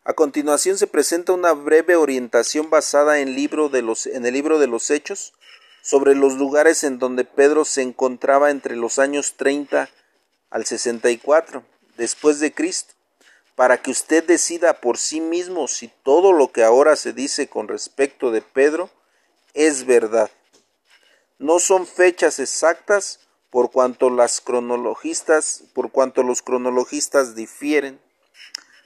A 0.03 0.13
continuación 0.13 0.77
se 0.77 0.87
presenta 0.87 1.33
una 1.33 1.53
breve 1.53 1.95
orientación 1.95 2.69
basada 2.69 3.19
en, 3.19 3.35
libro 3.35 3.69
de 3.69 3.81
los, 3.81 4.07
en 4.07 4.25
el 4.25 4.33
libro 4.33 4.59
de 4.59 4.67
los 4.67 4.89
Hechos 4.89 5.33
sobre 5.81 6.15
los 6.15 6.35
lugares 6.35 6.83
en 6.83 6.99
donde 6.99 7.25
Pedro 7.25 7.65
se 7.65 7.81
encontraba 7.81 8.51
entre 8.51 8.75
los 8.75 8.99
años 8.99 9.35
30 9.37 9.89
al 10.49 10.65
64 10.65 11.63
después 11.97 12.39
de 12.39 12.53
Cristo, 12.53 12.93
para 13.55 13.81
que 13.81 13.91
usted 13.91 14.23
decida 14.23 14.79
por 14.81 14.97
sí 14.97 15.19
mismo 15.19 15.67
si 15.67 15.89
todo 16.03 16.31
lo 16.31 16.51
que 16.51 16.63
ahora 16.63 16.95
se 16.95 17.13
dice 17.13 17.47
con 17.47 17.67
respecto 17.67 18.31
de 18.31 18.41
Pedro 18.41 18.89
es 19.53 19.85
verdad. 19.85 20.31
No 21.37 21.59
son 21.59 21.85
fechas 21.85 22.39
exactas 22.39 23.19
por 23.49 23.71
cuanto 23.71 24.09
las 24.09 24.41
cronologistas, 24.41 25.63
por 25.73 25.91
cuanto 25.91 26.23
los 26.23 26.41
cronologistas 26.41 27.35
difieren. 27.35 27.99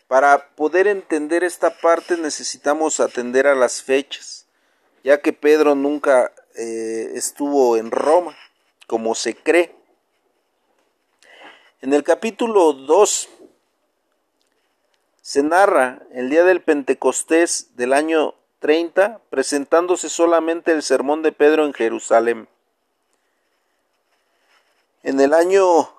Para 0.07 0.49
poder 0.55 0.87
entender 0.87 1.43
esta 1.43 1.77
parte 1.79 2.17
necesitamos 2.17 2.99
atender 2.99 3.47
a 3.47 3.55
las 3.55 3.81
fechas, 3.81 4.45
ya 5.03 5.21
que 5.21 5.33
Pedro 5.33 5.75
nunca 5.75 6.31
eh, 6.55 7.11
estuvo 7.15 7.77
en 7.77 7.91
Roma, 7.91 8.37
como 8.87 9.15
se 9.15 9.35
cree. 9.35 9.75
En 11.83 11.91
el 11.91 12.05
capítulo 12.05 12.71
2 12.71 13.29
se 15.21 15.43
narra 15.43 16.01
el 16.13 16.29
día 16.29 16.45
del 16.45 16.61
Pentecostés 16.61 17.75
del 17.75 17.91
año 17.91 18.35
30, 18.59 19.19
presentándose 19.29 20.07
solamente 20.07 20.71
el 20.71 20.81
sermón 20.81 21.23
de 21.23 21.33
Pedro 21.33 21.65
en 21.65 21.73
Jerusalén. 21.73 22.47
En 25.03 25.19
el 25.19 25.33
año, 25.33 25.93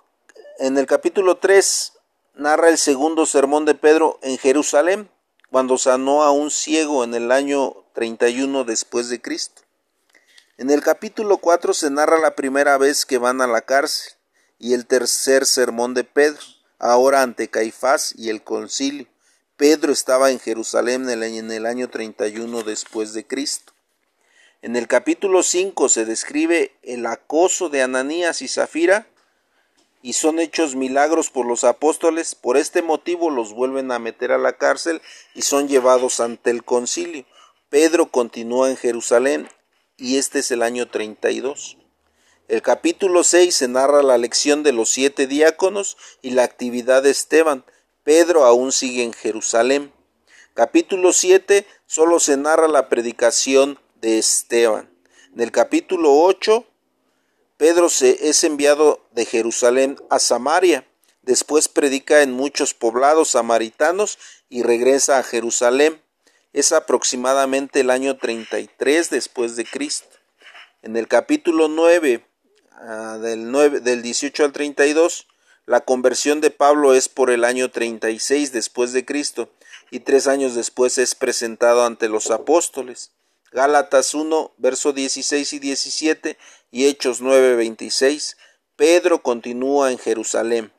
en 0.59 0.79
el 0.79 0.87
capítulo 0.87 1.37
3, 1.37 1.93
narra 2.37 2.71
el 2.71 2.79
segundo 2.79 3.26
sermón 3.26 3.67
de 3.67 3.75
Pedro 3.75 4.19
en 4.23 4.38
Jerusalén, 4.38 5.11
cuando 5.50 5.76
sanó 5.76 6.23
a 6.23 6.31
un 6.31 6.50
ciego 6.50 7.05
en 7.05 7.12
el 7.12 7.31
año 7.31 7.85
31 7.93 8.64
después 8.64 9.11
de 9.11 9.21
Cristo. 9.21 9.61
En 10.57 10.71
el 10.71 10.81
capítulo 10.81 11.37
4 11.37 11.75
se 11.75 11.91
narra 11.91 12.19
la 12.21 12.35
primera 12.35 12.79
vez 12.79 13.05
que 13.05 13.19
van 13.19 13.43
a 13.43 13.47
la 13.47 13.61
cárcel 13.61 14.14
y 14.64 14.73
el 14.73 14.87
tercer 14.87 15.44
sermón 15.44 15.92
de 15.92 16.04
Pedro, 16.04 16.40
ahora 16.78 17.21
ante 17.21 17.49
Caifás 17.49 18.14
y 18.16 18.30
el 18.30 18.42
concilio. 18.42 19.06
Pedro 19.59 19.92
estaba 19.92 20.30
en 20.30 20.40
Jerusalén 20.40 21.06
en 21.11 21.52
el 21.52 21.66
año 21.66 21.90
31 21.90 22.62
después 22.62 23.12
de 23.12 23.26
Cristo. 23.26 23.75
En 24.62 24.75
el 24.76 24.88
capítulo 24.88 25.42
5 25.42 25.90
se 25.90 26.06
describe 26.06 26.73
el 26.80 27.04
acoso 27.04 27.68
de 27.68 27.83
Ananías 27.83 28.40
y 28.40 28.49
Zafira 28.49 29.06
y 30.00 30.14
son 30.14 30.38
hechos 30.38 30.76
milagros 30.76 31.28
por 31.28 31.44
los 31.44 31.62
apóstoles. 31.64 32.35
Por 32.35 32.56
este 32.56 32.80
motivo 32.80 33.28
los 33.28 33.52
vuelven 33.52 33.92
a 33.92 33.99
meter 33.99 34.33
a 34.33 34.38
la 34.38 34.54
cárcel 34.54 35.02
y 35.35 35.42
son 35.42 35.68
llevados 35.68 36.21
ante 36.21 36.49
el 36.49 36.64
concilio. 36.64 37.26
Pedro 37.68 38.11
continúa 38.11 38.71
en 38.71 38.78
Jerusalén 38.78 39.47
y 39.99 40.16
este 40.16 40.38
es 40.38 40.50
el 40.50 40.62
año 40.62 40.88
32. 40.88 41.76
El 42.47 42.61
capítulo 42.61 43.25
6 43.25 43.55
se 43.55 43.69
narra 43.69 44.03
la 44.03 44.19
lección 44.19 44.63
de 44.63 44.73
los 44.73 44.91
siete 44.91 45.27
diáconos 45.27 45.97
y 46.21 46.31
la 46.31 46.43
actividad 46.43 47.03
de 47.03 47.09
Esteban. 47.09 47.65
Pedro 48.03 48.45
aún 48.45 48.71
sigue 48.71 49.03
en 49.03 49.15
Jerusalén. 49.15 49.95
Capítulo 50.53 51.15
7 51.15 51.67
solo 51.87 52.21
se 52.21 52.37
narra 52.37 52.69
la 52.69 52.91
predicación 52.91 53.81
de 54.03 54.19
Esteban. 54.19 54.91
En 55.35 55.41
el 55.41 55.53
capítulo 55.53 56.13
8, 56.21 56.67
Pedro 57.57 57.89
se 57.89 58.29
es 58.29 58.45
enviado 58.45 59.01
de 59.13 59.25
Jerusalén 59.25 59.97
a 60.11 60.19
Samaria. 60.19 60.87
Después 61.23 61.69
predica 61.69 62.21
en 62.21 62.33
muchos 62.33 62.75
poblados 62.75 63.31
samaritanos 63.31 64.19
y 64.51 64.63
regresa 64.63 65.19
a 65.19 65.23
Jerusalén. 65.23 66.03
Es 66.53 66.73
aproximadamente 66.73 67.81
el 67.81 67.89
año 67.89 68.19
33 68.19 69.09
después 69.09 69.57
de 69.57 69.65
Cristo. 69.65 70.15
En 70.83 70.99
el 70.99 71.09
capítulo 71.09 71.69
9 71.69 72.34
Ah, 72.76 73.19
del, 73.21 73.50
9, 73.50 73.81
del 73.81 74.02
18 74.02 74.45
al 74.45 74.52
32, 74.52 75.26
La 75.66 75.81
conversión 75.81 76.40
de 76.40 76.50
Pablo 76.50 76.95
es 76.95 77.09
por 77.09 77.31
el 77.31 77.45
año 77.45 77.71
36 77.71 78.52
después 78.52 78.93
de 78.93 79.04
Cristo 79.04 79.49
y 79.90 80.00
tres 80.00 80.26
años 80.26 80.54
después 80.54 80.99
es 80.99 81.14
presentado 81.14 81.85
ante 81.85 82.09
los 82.09 82.31
apóstoles. 82.31 83.12
Gálatas 83.52 84.12
1, 84.12 84.52
verso 84.59 84.93
16 84.93 85.52
y 85.52 85.59
17 85.61 86.37
y 86.73 86.87
Hechos 86.87 87.21
9, 87.21 87.54
26. 87.54 88.37
Pedro 88.75 89.23
continúa 89.23 89.93
en 89.93 89.99
Jerusalén. 89.99 90.73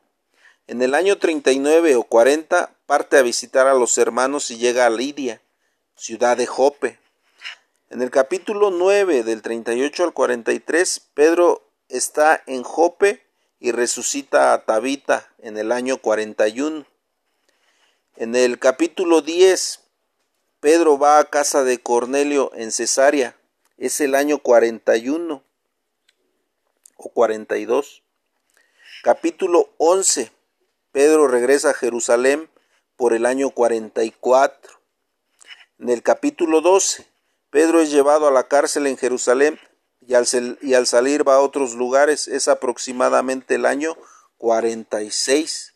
En 0.67 0.81
el 0.81 0.93
año 0.93 1.17
39 1.17 1.95
o 1.95 2.03
40 2.03 2.75
parte 2.85 3.17
a 3.17 3.21
visitar 3.21 3.67
a 3.67 3.73
los 3.73 3.97
hermanos 3.97 4.51
y 4.51 4.57
llega 4.57 4.85
a 4.85 4.89
Lidia, 4.89 5.41
ciudad 5.95 6.35
de 6.35 6.45
Jope. 6.45 6.99
En 7.89 8.01
el 8.01 8.11
capítulo 8.11 8.71
9 8.71 9.23
del 9.23 9.41
38 9.41 10.03
al 10.03 10.13
43, 10.13 11.01
Pedro 11.13 11.63
está 11.89 12.43
en 12.47 12.63
Jope 12.63 13.25
y 13.59 13.71
resucita 13.71 14.53
a 14.53 14.65
Tabita 14.65 15.29
en 15.39 15.57
el 15.57 15.71
año 15.71 15.97
41. 15.97 16.85
En 18.17 18.35
el 18.35 18.59
capítulo 18.59 19.21
10, 19.21 19.81
Pedro 20.59 20.97
va 20.97 21.19
a 21.19 21.25
casa 21.25 21.63
de 21.63 21.79
Cornelio 21.79 22.51
en 22.55 22.71
Cesarea. 22.71 23.35
Es 23.77 23.99
el 24.01 24.15
año 24.15 24.39
41 24.39 25.43
o 26.97 27.09
42. 27.09 28.03
Capítulo 29.03 29.69
11. 29.77 30.31
Pedro 30.91 31.27
regresa 31.27 31.71
a 31.71 31.73
Jerusalén 31.73 32.49
por 32.95 33.13
el 33.13 33.25
año 33.25 33.49
44. 33.49 34.79
En 35.79 35.89
el 35.89 36.01
capítulo 36.01 36.61
12, 36.61 37.05
Pedro 37.49 37.81
es 37.81 37.91
llevado 37.91 38.27
a 38.27 38.31
la 38.31 38.47
cárcel 38.47 38.87
en 38.87 38.97
Jerusalén 38.97 39.59
y 40.07 40.13
al, 40.13 40.87
salir 40.87 41.27
va 41.27 41.35
a 41.35 41.39
otros 41.39 41.75
lugares. 41.75 42.27
Es 42.27 42.47
aproximadamente 42.47 43.55
el 43.55 43.65
año 43.65 43.97
46. 44.37 45.73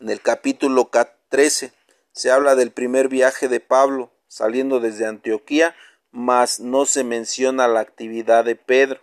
En 0.00 0.10
el 0.10 0.20
capítulo 0.20 0.90
13 1.28 1.72
se 2.12 2.30
habla 2.30 2.54
del 2.54 2.70
primer 2.70 3.08
viaje 3.08 3.48
de 3.48 3.60
Pablo 3.60 4.10
saliendo 4.28 4.80
desde 4.80 5.06
Antioquía, 5.06 5.74
mas 6.10 6.60
no 6.60 6.86
se 6.86 7.02
menciona 7.02 7.66
la 7.66 7.80
actividad 7.80 8.44
de 8.44 8.56
Pedro. 8.56 9.00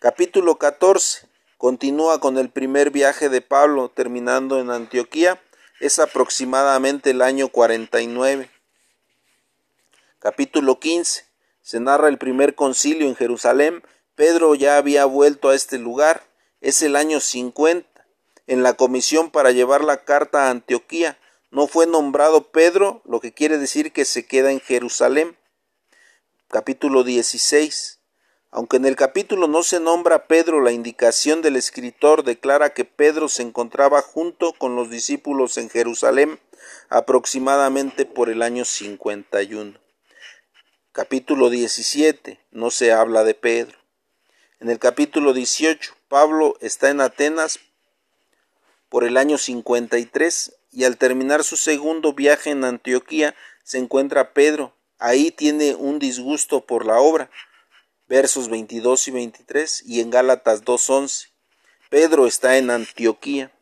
Capítulo 0.00 0.56
14 0.56 1.26
continúa 1.58 2.20
con 2.20 2.38
el 2.38 2.50
primer 2.50 2.90
viaje 2.90 3.28
de 3.28 3.40
Pablo 3.40 3.90
terminando 3.90 4.60
en 4.60 4.70
Antioquía, 4.70 5.40
es 5.80 5.98
aproximadamente 5.98 7.10
el 7.10 7.22
año 7.22 7.48
49. 7.48 8.50
Capítulo 10.18 10.78
15 10.78 11.25
se 11.66 11.80
narra 11.80 12.06
el 12.06 12.16
primer 12.16 12.54
concilio 12.54 13.08
en 13.08 13.16
Jerusalén, 13.16 13.82
Pedro 14.14 14.54
ya 14.54 14.76
había 14.76 15.04
vuelto 15.04 15.48
a 15.48 15.56
este 15.56 15.78
lugar, 15.78 16.22
es 16.60 16.80
el 16.80 16.94
año 16.94 17.18
50. 17.18 18.06
En 18.46 18.62
la 18.62 18.74
comisión 18.74 19.32
para 19.32 19.50
llevar 19.50 19.82
la 19.82 20.04
carta 20.04 20.46
a 20.46 20.50
Antioquía 20.50 21.18
no 21.50 21.66
fue 21.66 21.88
nombrado 21.88 22.52
Pedro, 22.52 23.02
lo 23.04 23.18
que 23.18 23.32
quiere 23.34 23.58
decir 23.58 23.92
que 23.92 24.04
se 24.04 24.24
queda 24.24 24.52
en 24.52 24.60
Jerusalén. 24.60 25.36
Capítulo 26.46 27.02
16 27.02 27.98
aunque 28.52 28.76
en 28.76 28.86
el 28.86 28.94
capítulo 28.94 29.48
no 29.48 29.64
se 29.64 29.80
nombra 29.80 30.28
Pedro, 30.28 30.62
la 30.62 30.70
indicación 30.70 31.42
del 31.42 31.56
escritor 31.56 32.22
declara 32.22 32.72
que 32.72 32.84
Pedro 32.86 33.28
se 33.28 33.42
encontraba 33.42 34.00
junto 34.00 34.52
con 34.52 34.76
los 34.76 34.88
discípulos 34.88 35.58
en 35.58 35.68
Jerusalén 35.68 36.38
aproximadamente 36.88 38.06
por 38.06 38.30
el 38.30 38.40
año 38.40 38.64
51. 38.64 39.85
Capítulo 40.96 41.50
17 41.50 42.40
no 42.52 42.70
se 42.70 42.90
habla 42.90 43.22
de 43.22 43.34
Pedro. 43.34 43.76
En 44.60 44.70
el 44.70 44.78
capítulo 44.78 45.34
18 45.34 45.94
Pablo 46.08 46.56
está 46.62 46.88
en 46.88 47.02
Atenas 47.02 47.60
por 48.88 49.04
el 49.04 49.18
año 49.18 49.36
53 49.36 50.56
y 50.72 50.84
al 50.84 50.96
terminar 50.96 51.44
su 51.44 51.58
segundo 51.58 52.14
viaje 52.14 52.48
en 52.48 52.64
Antioquía 52.64 53.34
se 53.62 53.76
encuentra 53.76 54.32
Pedro. 54.32 54.74
Ahí 54.98 55.30
tiene 55.30 55.74
un 55.74 55.98
disgusto 55.98 56.64
por 56.64 56.86
la 56.86 56.98
obra 56.98 57.30
versos 58.08 58.48
22 58.48 59.08
y 59.08 59.10
23, 59.10 59.82
y 59.84 60.00
en 60.00 60.08
Gálatas 60.08 60.64
2.11. 60.64 61.28
Pedro 61.90 62.26
está 62.26 62.56
en 62.56 62.70
Antioquía. 62.70 63.52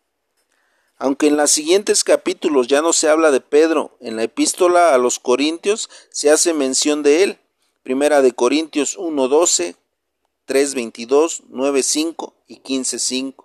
Aunque 0.96 1.26
en 1.26 1.36
los 1.36 1.50
siguientes 1.50 2.04
capítulos 2.04 2.68
ya 2.68 2.80
no 2.80 2.92
se 2.92 3.08
habla 3.08 3.30
de 3.30 3.40
Pedro, 3.40 3.96
en 4.00 4.16
la 4.16 4.22
epístola 4.22 4.94
a 4.94 4.98
los 4.98 5.18
Corintios 5.18 5.90
se 6.10 6.30
hace 6.30 6.54
mención 6.54 7.02
de 7.02 7.24
él. 7.24 7.38
Primera 7.82 8.22
de 8.22 8.32
Corintios 8.32 8.96
1.12, 8.96 9.76
3.22, 10.46 11.42
9.5 11.50 12.32
y 12.46 12.60
15.5. 12.60 13.44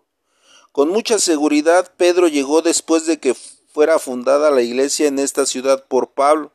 Con 0.71 0.89
mucha 0.89 1.19
seguridad 1.19 1.91
Pedro 1.97 2.27
llegó 2.27 2.61
después 2.61 3.05
de 3.05 3.19
que 3.19 3.33
fuera 3.33 3.99
fundada 3.99 4.51
la 4.51 4.61
iglesia 4.61 5.07
en 5.07 5.19
esta 5.19 5.45
ciudad 5.45 5.85
por 5.87 6.11
Pablo. 6.11 6.51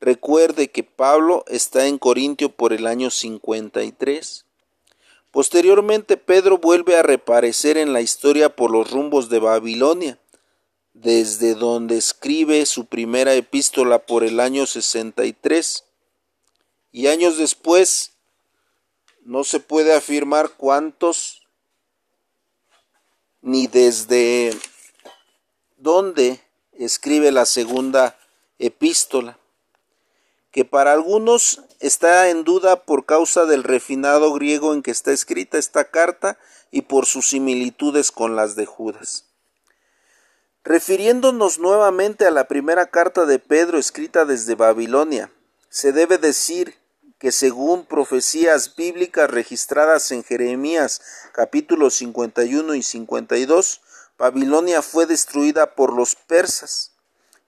Recuerde 0.00 0.70
que 0.70 0.82
Pablo 0.82 1.44
está 1.46 1.86
en 1.86 1.98
Corintio 1.98 2.48
por 2.50 2.72
el 2.72 2.86
año 2.86 3.10
53. 3.10 4.46
Posteriormente 5.30 6.16
Pedro 6.16 6.58
vuelve 6.58 6.96
a 6.96 7.02
reaparecer 7.02 7.76
en 7.76 7.92
la 7.92 8.00
historia 8.00 8.56
por 8.56 8.70
los 8.70 8.90
rumbos 8.90 9.28
de 9.28 9.38
Babilonia, 9.38 10.18
desde 10.92 11.54
donde 11.54 11.96
escribe 11.96 12.66
su 12.66 12.86
primera 12.86 13.34
epístola 13.34 13.98
por 14.00 14.24
el 14.24 14.40
año 14.40 14.66
63. 14.66 15.84
Y 16.92 17.06
años 17.06 17.38
después, 17.38 18.12
no 19.22 19.44
se 19.44 19.60
puede 19.60 19.94
afirmar 19.94 20.50
cuántos 20.56 21.46
ni 23.42 23.66
desde 23.66 24.50
dónde 25.76 26.40
escribe 26.72 27.30
la 27.30 27.46
segunda 27.46 28.18
epístola 28.58 29.40
que 30.50 30.64
para 30.64 30.92
algunos 30.92 31.62
está 31.78 32.28
en 32.28 32.44
duda 32.44 32.84
por 32.84 33.06
causa 33.06 33.44
del 33.44 33.62
refinado 33.62 34.32
griego 34.32 34.74
en 34.74 34.82
que 34.82 34.90
está 34.90 35.12
escrita 35.12 35.58
esta 35.58 35.90
carta 35.90 36.38
y 36.70 36.82
por 36.82 37.06
sus 37.06 37.28
similitudes 37.28 38.10
con 38.10 38.36
las 38.36 38.56
de 38.56 38.66
Judas. 38.66 39.29
Refiriéndonos 40.64 41.58
nuevamente 41.58 42.26
a 42.26 42.30
la 42.30 42.44
primera 42.46 42.86
carta 42.86 43.24
de 43.24 43.38
Pedro 43.38 43.78
escrita 43.78 44.24
desde 44.24 44.54
Babilonia, 44.54 45.32
se 45.68 45.92
debe 45.92 46.18
decir 46.18 46.74
que 47.18 47.32
según 47.32 47.86
profecías 47.86 48.76
bíblicas 48.76 49.30
registradas 49.30 50.10
en 50.10 50.22
Jeremías 50.22 51.00
capítulos 51.32 51.94
51 51.94 52.74
y 52.74 52.82
52, 52.82 53.80
Babilonia 54.18 54.82
fue 54.82 55.06
destruida 55.06 55.74
por 55.74 55.94
los 55.94 56.14
persas, 56.14 56.92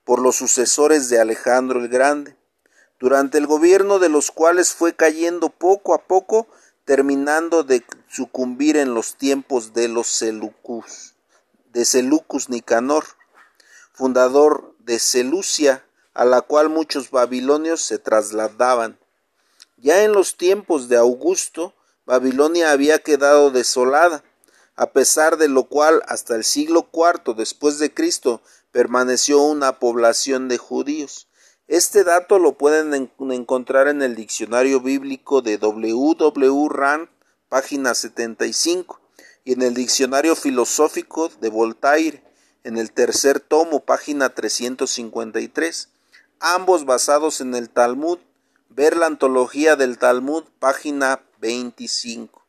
por 0.03 0.19
los 0.19 0.35
sucesores 0.35 1.09
de 1.09 1.19
Alejandro 1.19 1.79
el 1.79 1.89
Grande 1.89 2.35
durante 3.03 3.37
el 3.37 3.47
gobierno 3.47 3.99
de 3.99 4.07
los 4.07 4.31
cuales 4.31 4.73
fue 4.73 4.95
cayendo 4.95 5.49
poco 5.49 5.93
a 5.93 6.07
poco, 6.07 6.47
terminando 6.85 7.63
de 7.63 7.83
sucumbir 8.07 8.77
en 8.77 8.93
los 8.93 9.17
tiempos 9.17 9.73
de 9.73 9.89
los 9.89 10.07
Seleucus, 10.07 11.12
de 11.73 11.85
Seleucus 11.85 12.49
Nicanor, 12.49 13.03
fundador 13.91 14.75
de 14.79 14.99
Seleucia, 14.99 15.83
a 16.13 16.23
la 16.23 16.41
cual 16.41 16.69
muchos 16.69 17.09
babilonios 17.09 17.81
se 17.81 17.97
trasladaban. 17.97 18.99
Ya 19.77 20.03
en 20.03 20.13
los 20.13 20.37
tiempos 20.37 20.87
de 20.87 20.97
Augusto, 20.97 21.73
Babilonia 22.05 22.71
había 22.71 22.99
quedado 22.99 23.49
desolada, 23.49 24.23
a 24.75 24.91
pesar 24.91 25.37
de 25.37 25.47
lo 25.47 25.63
cual 25.65 26.03
hasta 26.07 26.35
el 26.35 26.43
siglo 26.43 26.89
IV 26.93 27.35
después 27.35 27.79
de 27.79 27.93
Cristo 27.93 28.41
permaneció 28.71 29.41
una 29.41 29.79
población 29.79 30.47
de 30.47 30.57
judíos. 30.57 31.27
Este 31.67 32.03
dato 32.03 32.39
lo 32.39 32.57
pueden 32.57 32.93
encontrar 33.19 33.87
en 33.87 34.01
el 34.01 34.15
diccionario 34.15 34.79
bíblico 34.79 35.41
de 35.41 35.57
W. 35.57 36.67
Rand, 36.69 37.09
página 37.49 37.93
75, 37.93 38.99
y 39.45 39.53
en 39.53 39.61
el 39.61 39.73
diccionario 39.73 40.35
filosófico 40.35 41.29
de 41.41 41.49
Voltaire, 41.49 42.23
en 42.63 42.77
el 42.77 42.91
tercer 42.91 43.39
tomo, 43.39 43.81
página 43.81 44.29
353, 44.29 45.89
ambos 46.39 46.85
basados 46.85 47.41
en 47.41 47.53
el 47.55 47.69
Talmud. 47.69 48.19
Ver 48.69 48.97
la 48.97 49.05
antología 49.05 49.75
del 49.75 49.99
Talmud, 49.99 50.45
página 50.59 51.21
25. 51.39 52.43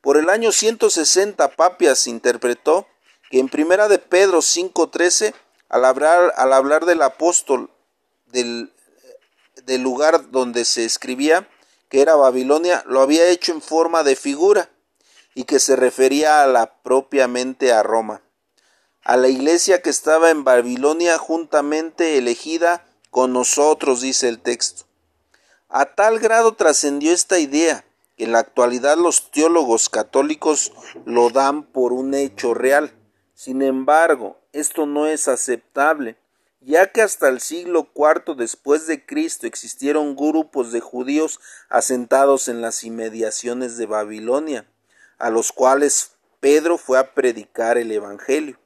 Por 0.00 0.16
el 0.16 0.28
año 0.28 0.52
160, 0.52 1.56
Papias 1.56 2.06
interpretó 2.06 2.86
que 3.30 3.38
en 3.38 3.48
primera 3.48 3.88
de 3.88 3.98
Pedro 3.98 4.40
5.13, 4.40 5.34
al 5.68 5.84
hablar, 5.84 6.34
al 6.36 6.52
hablar 6.52 6.84
del 6.84 7.00
apóstol 7.02 7.70
del, 8.26 8.72
del 9.64 9.82
lugar 9.82 10.30
donde 10.30 10.64
se 10.64 10.84
escribía, 10.84 11.48
que 11.88 12.02
era 12.02 12.16
Babilonia, 12.16 12.84
lo 12.86 13.00
había 13.00 13.28
hecho 13.28 13.52
en 13.52 13.62
forma 13.62 14.02
de 14.02 14.16
figura 14.16 14.68
y 15.38 15.44
que 15.44 15.60
se 15.60 15.76
refería 15.76 16.42
a 16.42 16.48
la 16.48 16.82
propiamente 16.82 17.72
a 17.72 17.84
Roma, 17.84 18.22
a 19.04 19.16
la 19.16 19.28
iglesia 19.28 19.82
que 19.82 19.88
estaba 19.88 20.30
en 20.30 20.42
Babilonia 20.42 21.16
juntamente 21.16 22.18
elegida 22.18 22.84
con 23.10 23.32
nosotros, 23.32 24.00
dice 24.00 24.28
el 24.28 24.40
texto. 24.40 24.86
A 25.68 25.94
tal 25.94 26.18
grado 26.18 26.54
trascendió 26.54 27.12
esta 27.12 27.38
idea 27.38 27.84
que 28.16 28.24
en 28.24 28.32
la 28.32 28.40
actualidad 28.40 28.96
los 28.96 29.30
teólogos 29.30 29.88
católicos 29.88 30.72
lo 31.04 31.30
dan 31.30 31.62
por 31.62 31.92
un 31.92 32.14
hecho 32.14 32.52
real. 32.52 32.92
Sin 33.32 33.62
embargo, 33.62 34.40
esto 34.52 34.86
no 34.86 35.06
es 35.06 35.28
aceptable, 35.28 36.16
ya 36.60 36.90
que 36.90 37.00
hasta 37.00 37.28
el 37.28 37.40
siglo 37.40 37.88
IV 37.94 38.34
después 38.34 38.88
de 38.88 39.06
Cristo 39.06 39.46
existieron 39.46 40.16
grupos 40.16 40.72
de 40.72 40.80
judíos 40.80 41.38
asentados 41.68 42.48
en 42.48 42.60
las 42.60 42.82
inmediaciones 42.82 43.76
de 43.76 43.86
Babilonia, 43.86 44.66
a 45.18 45.30
los 45.30 45.52
cuales 45.52 46.12
Pedro 46.40 46.78
fue 46.78 46.98
a 46.98 47.14
predicar 47.14 47.78
el 47.78 47.90
Evangelio, 47.90 48.58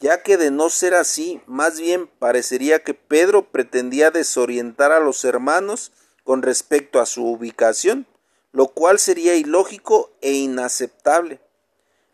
ya 0.00 0.22
que 0.22 0.36
de 0.36 0.50
no 0.50 0.70
ser 0.70 0.94
así, 0.94 1.40
más 1.46 1.80
bien 1.80 2.06
parecería 2.06 2.82
que 2.82 2.94
Pedro 2.94 3.50
pretendía 3.50 4.10
desorientar 4.10 4.92
a 4.92 5.00
los 5.00 5.24
hermanos 5.24 5.92
con 6.22 6.42
respecto 6.42 7.00
a 7.00 7.06
su 7.06 7.26
ubicación, 7.26 8.06
lo 8.52 8.68
cual 8.68 8.98
sería 8.98 9.34
ilógico 9.34 10.12
e 10.20 10.32
inaceptable. 10.32 11.40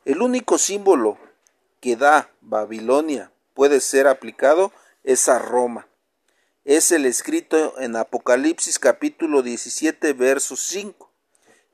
El 0.05 0.23
único 0.23 0.57
símbolo 0.57 1.19
que 1.81 1.97
da 1.97 2.31
Babilonia 2.41 3.31
puede 3.55 3.81
ser 3.81 4.07
aplicado 4.07 4.73
es 5.05 5.29
a 5.29 5.39
Roma. 5.39 5.87
Es 6.65 6.93
el 6.93 7.05
escrito 7.05 7.75
en 7.79 7.97
Apocalipsis 7.97 8.79
capítulo 8.79 9.43
17 9.43 10.13
verso 10.15 10.57
5 10.57 11.10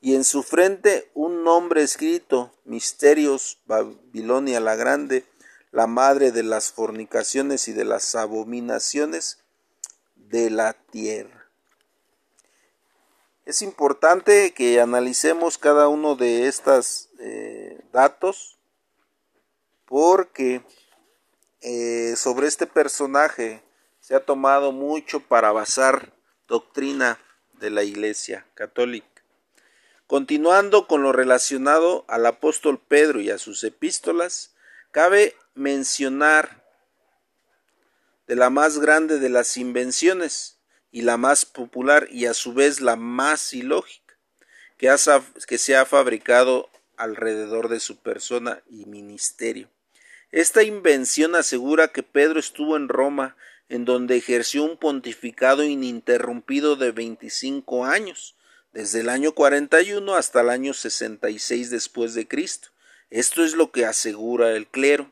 y 0.07 0.15
en 0.15 0.23
su 0.23 0.45
frente 0.45 1.11
un 1.15 1.43
nombre 1.43 1.83
escrito, 1.83 2.53
Misterios, 2.65 3.59
Babilonia 3.67 4.61
la 4.61 4.77
Grande, 4.77 5.25
la 5.73 5.89
madre 5.89 6.31
de 6.31 6.45
las 6.45 6.71
fornicaciones 6.71 7.67
y 7.67 7.73
de 7.73 7.85
las 7.85 8.15
abominaciones 8.15 9.43
de 10.15 10.51
la 10.51 10.75
tierra. 10.75 11.51
Es 13.47 13.63
importante 13.63 14.55
que 14.55 14.81
analicemos 14.81 15.59
cada 15.59 15.89
uno 15.89 16.15
de 16.15 16.47
estos 16.47 17.09
eh, 17.19 17.81
datos 17.93 18.61
porque 19.87 20.63
eh, 21.63 22.15
sobre 22.15 22.47
este 22.47 22.69
personaje 22.69 23.61
se 23.99 24.15
ha 24.15 24.25
tomado 24.25 24.71
mucho 24.71 25.19
para 25.19 25.51
basar 25.51 26.13
doctrina 26.47 27.19
de 27.55 27.71
la 27.71 27.83
Iglesia 27.83 28.47
católica. 28.55 29.16
Continuando 30.07 30.87
con 30.87 31.03
lo 31.03 31.13
relacionado 31.13 32.05
al 32.07 32.27
apóstol 32.27 32.81
Pedro 32.81 33.21
y 33.21 33.31
a 33.31 33.39
sus 33.39 33.65
epístolas, 33.65 34.55
cabe 34.93 35.35
mencionar 35.55 36.65
de 38.29 38.37
la 38.37 38.49
más 38.51 38.79
grande 38.79 39.19
de 39.19 39.29
las 39.29 39.57
invenciones 39.57 40.59
y 40.93 41.03
la 41.03 41.17
más 41.17 41.45
popular 41.45 42.07
y 42.11 42.27
a 42.27 42.35
su 42.35 42.55
vez 42.55 42.81
la 42.81 42.95
más 42.95 43.53
ilógica 43.53 44.17
que, 44.79 44.95
que 45.47 45.59
se 45.59 45.77
ha 45.77 45.85
fabricado 45.85 46.71
alrededor 46.97 47.69
de 47.69 47.81
su 47.81 47.99
persona 47.99 48.63
y 48.71 48.87
ministerio. 48.87 49.69
Esta 50.31 50.63
invención 50.63 51.35
asegura 51.35 51.89
que 51.89 52.03
Pedro 52.03 52.39
estuvo 52.39 52.77
en 52.77 52.89
Roma, 52.89 53.37
en 53.69 53.85
donde 53.85 54.17
ejerció 54.17 54.63
un 54.63 54.77
pontificado 54.77 55.65
ininterrumpido 55.65 56.77
de 56.77 56.93
25 56.93 57.85
años, 57.85 58.36
desde 58.77 59.01
el 59.01 59.09
año 59.09 59.33
41 59.33 60.17
hasta 60.17 60.43
el 60.43 60.51
año 60.51 60.75
66 60.75 61.71
después 61.71 62.13
de 62.13 62.29
Cristo. 62.29 62.69
Esto 63.09 63.43
es 63.43 63.55
lo 63.55 63.73
que 63.73 63.87
asegura 63.87 64.53
el 64.53 64.67
clero. 64.67 65.11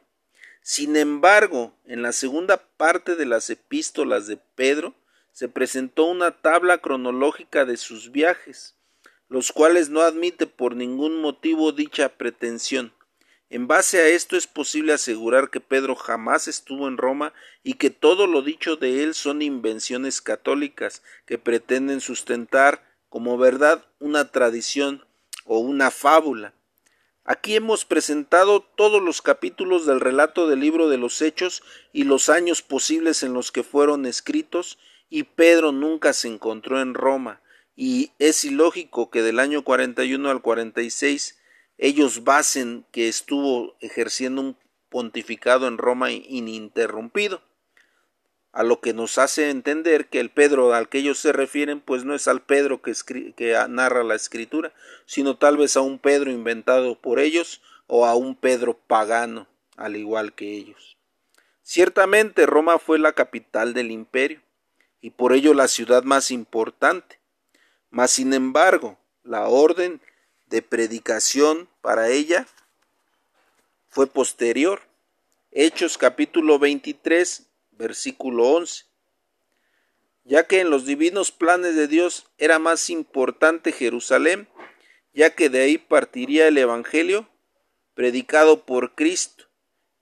Sin 0.61 0.97
embargo, 0.97 1.75
en 1.87 2.03
la 2.03 2.13
segunda 2.13 2.59
parte 2.59 3.17
de 3.17 3.25
las 3.25 3.49
epístolas 3.49 4.27
de 4.27 4.37
Pedro 4.37 4.95
se 5.33 5.49
presentó 5.49 6.05
una 6.05 6.43
tabla 6.43 6.77
cronológica 6.77 7.65
de 7.65 7.79
sus 7.79 8.13
viajes, 8.13 8.75
los 9.31 9.51
cuales 9.51 9.89
no 9.89 10.03
admite 10.03 10.47
por 10.47 10.77
ningún 10.77 11.23
motivo 11.23 11.73
dicha 11.73 12.11
pretensión. 12.11 12.93
En 13.49 13.67
base 13.67 13.99
a 13.99 14.09
esto 14.09 14.37
es 14.37 14.47
posible 14.47 14.93
asegurar 14.93 15.49
que 15.49 15.61
Pedro 15.61 15.95
jamás 15.95 16.49
estuvo 16.49 16.87
en 16.87 16.99
Roma 16.99 17.33
y 17.63 17.75
que 17.75 17.89
todo 17.89 18.27
lo 18.27 18.43
dicho 18.43 18.77
de 18.77 19.03
él 19.05 19.15
son 19.15 19.41
invenciones 19.41 20.21
católicas 20.21 21.03
que 21.25 21.39
pretenden 21.39 22.03
sustentar 22.03 22.94
como 23.15 23.39
verdad 23.39 23.85
una 24.01 24.33
tradición 24.33 25.07
o 25.45 25.61
una 25.61 25.93
fábula. 25.93 26.53
Aquí 27.23 27.55
hemos 27.55 27.85
presentado 27.85 28.61
todos 28.61 29.01
los 29.01 29.23
capítulos 29.23 29.87
del 29.87 30.01
relato 30.01 30.49
del 30.49 30.59
libro 30.59 30.89
de 30.89 30.99
los 30.99 31.23
Hechos 31.23 31.63
y 31.93 32.03
los 32.03 32.29
años 32.29 32.61
posibles 32.61 33.23
en 33.23 33.33
los 33.33 33.53
que 33.53 33.63
fueron 33.63 34.05
escritos, 34.05 34.81
y 35.09 35.23
Pedro 35.23 35.71
nunca 35.71 36.13
se 36.13 36.27
encontró 36.27 36.81
en 36.81 36.93
Roma, 36.93 37.41
y 37.77 38.11
es 38.19 38.45
ilógico 38.45 39.13
que 39.13 39.23
del 39.23 39.39
año 39.39 39.63
41 39.63 40.29
al 40.29 40.43
46 40.43 41.39
ellos 41.79 42.25
basen 42.25 42.85
que 42.91 43.07
estuvo 43.07 43.77
ejerciendo 43.79 44.41
un 44.41 44.57
pontificado 44.89 45.69
en 45.69 45.79
Roma 45.79 46.11
ininterrumpido 46.11 47.43
a 48.55 48.63
lo 48.63 48.81
que 48.81 48.95
nos 48.95 49.19
hace 49.19 49.51
entender 49.51 50.07
que 50.07 50.21
el 50.21 50.31
Pedro 50.31 50.75
al 50.75 50.89
que 50.89 50.99
ellos 50.99 51.19
se 51.19 51.33
refieren 51.33 51.81
pues 51.81 52.05
no 52.05 52.15
es 52.15 52.29
al 52.29 52.41
Pedro 52.41 52.81
que, 52.83 52.95
que 53.37 53.59
narra 53.69 54.05
la 54.05 54.15
escritura, 54.15 54.73
sino 55.07 55.37
tal 55.37 55.57
vez 55.57 55.77
a 55.77 55.81
un 55.81 55.99
Pedro 55.99 56.31
inventado 56.31 56.95
por 56.95 57.19
ellos 57.19 57.61
o 57.89 58.07
a 58.07 58.15
un 58.15 58.37
Pedro 58.37 58.79
pagano, 58.87 59.49
al 59.77 59.97
igual 59.97 60.35
que 60.35 60.55
ellos. 60.55 60.97
Ciertamente 61.65 62.47
Roma 62.47 62.79
fue 62.79 63.01
la 63.01 63.13
capital 63.13 63.75
del 63.75 63.91
imperio 63.91 64.41
y 65.01 65.11
por 65.11 65.33
ello 65.33 65.53
la 65.53 65.67
ciudad 65.67 66.05
más 66.05 66.31
importante, 66.31 67.19
mas 67.91 68.13
sin 68.13 68.33
embargo 68.33 68.97
la 69.25 69.49
orden 69.49 70.01
de 70.47 70.63
predicación 70.63 71.69
para 71.81 72.09
ella 72.09 72.47
fue 73.89 74.07
posterior. 74.07 74.83
Hechos 75.51 75.99
capítulo 75.99 76.61
23 76.61 77.49
versículo 77.79 78.49
11. 78.49 78.85
Ya 80.25 80.47
que 80.47 80.61
en 80.61 80.71
los 80.71 80.87
divinos 80.87 81.31
planes 81.31 81.77
de 81.77 81.87
Dios 81.89 82.27
era 82.39 82.59
más 82.59 82.89
importante 82.91 83.73
Jerusalén, 83.73 84.49
ya 85.13 85.35
que 85.35 85.49
de 85.51 85.63
ahí 85.63 85.79
partiría 85.79 86.49
el 86.49 86.59
Evangelio 86.59 87.29
predicado 87.95 88.65
por 88.65 88.95
Cristo, 88.95 89.45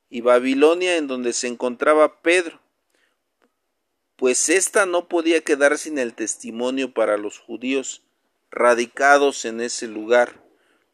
y 0.08 0.20
Babilonia 0.20 0.96
en 0.96 1.06
donde 1.06 1.32
se 1.32 1.48
encontraba 1.48 2.20
Pedro, 2.20 2.60
pues 4.16 4.50
ésta 4.50 4.84
no 4.84 5.08
podía 5.08 5.40
quedar 5.40 5.78
sin 5.78 5.98
el 5.98 6.12
testimonio 6.12 6.92
para 6.92 7.16
los 7.16 7.38
judíos 7.38 8.02
radicados 8.50 9.46
en 9.46 9.62
ese 9.62 9.88
lugar. 9.88 10.44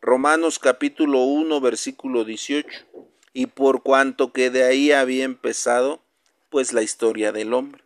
Romanos 0.01 0.61
capítulo 0.61 1.25
1 1.25 1.61
versículo 1.61 2.25
18. 2.25 2.87
Y 3.33 3.47
por 3.47 3.83
cuanto 3.83 4.33
que 4.33 4.51
de 4.51 4.63
ahí 4.63 4.93
había 4.93 5.25
empezado, 5.25 6.01
pues 6.51 6.73
la 6.73 6.83
historia 6.83 7.33
del 7.33 7.53
hombre. 7.55 7.83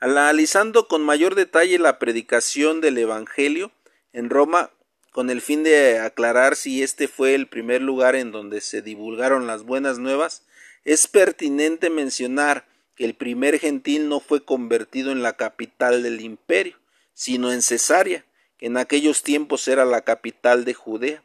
Analizando 0.00 0.88
con 0.88 1.02
mayor 1.02 1.34
detalle 1.34 1.78
la 1.78 1.98
predicación 1.98 2.80
del 2.80 2.98
Evangelio 2.98 3.70
en 4.12 4.30
Roma, 4.30 4.70
con 5.12 5.30
el 5.30 5.40
fin 5.40 5.62
de 5.62 6.00
aclarar 6.00 6.56
si 6.56 6.82
este 6.82 7.06
fue 7.06 7.34
el 7.34 7.46
primer 7.46 7.82
lugar 7.82 8.16
en 8.16 8.32
donde 8.32 8.60
se 8.60 8.82
divulgaron 8.82 9.46
las 9.46 9.62
buenas 9.62 9.98
nuevas, 9.98 10.42
es 10.84 11.06
pertinente 11.06 11.90
mencionar 11.90 12.66
que 12.96 13.04
el 13.04 13.14
primer 13.14 13.58
gentil 13.58 14.08
no 14.08 14.20
fue 14.20 14.44
convertido 14.44 15.12
en 15.12 15.22
la 15.22 15.36
capital 15.36 16.02
del 16.02 16.20
imperio, 16.20 16.78
sino 17.14 17.52
en 17.52 17.62
Cesarea, 17.62 18.24
que 18.58 18.66
en 18.66 18.76
aquellos 18.76 19.22
tiempos 19.22 19.68
era 19.68 19.84
la 19.84 20.00
capital 20.00 20.64
de 20.64 20.74
Judea. 20.74 21.22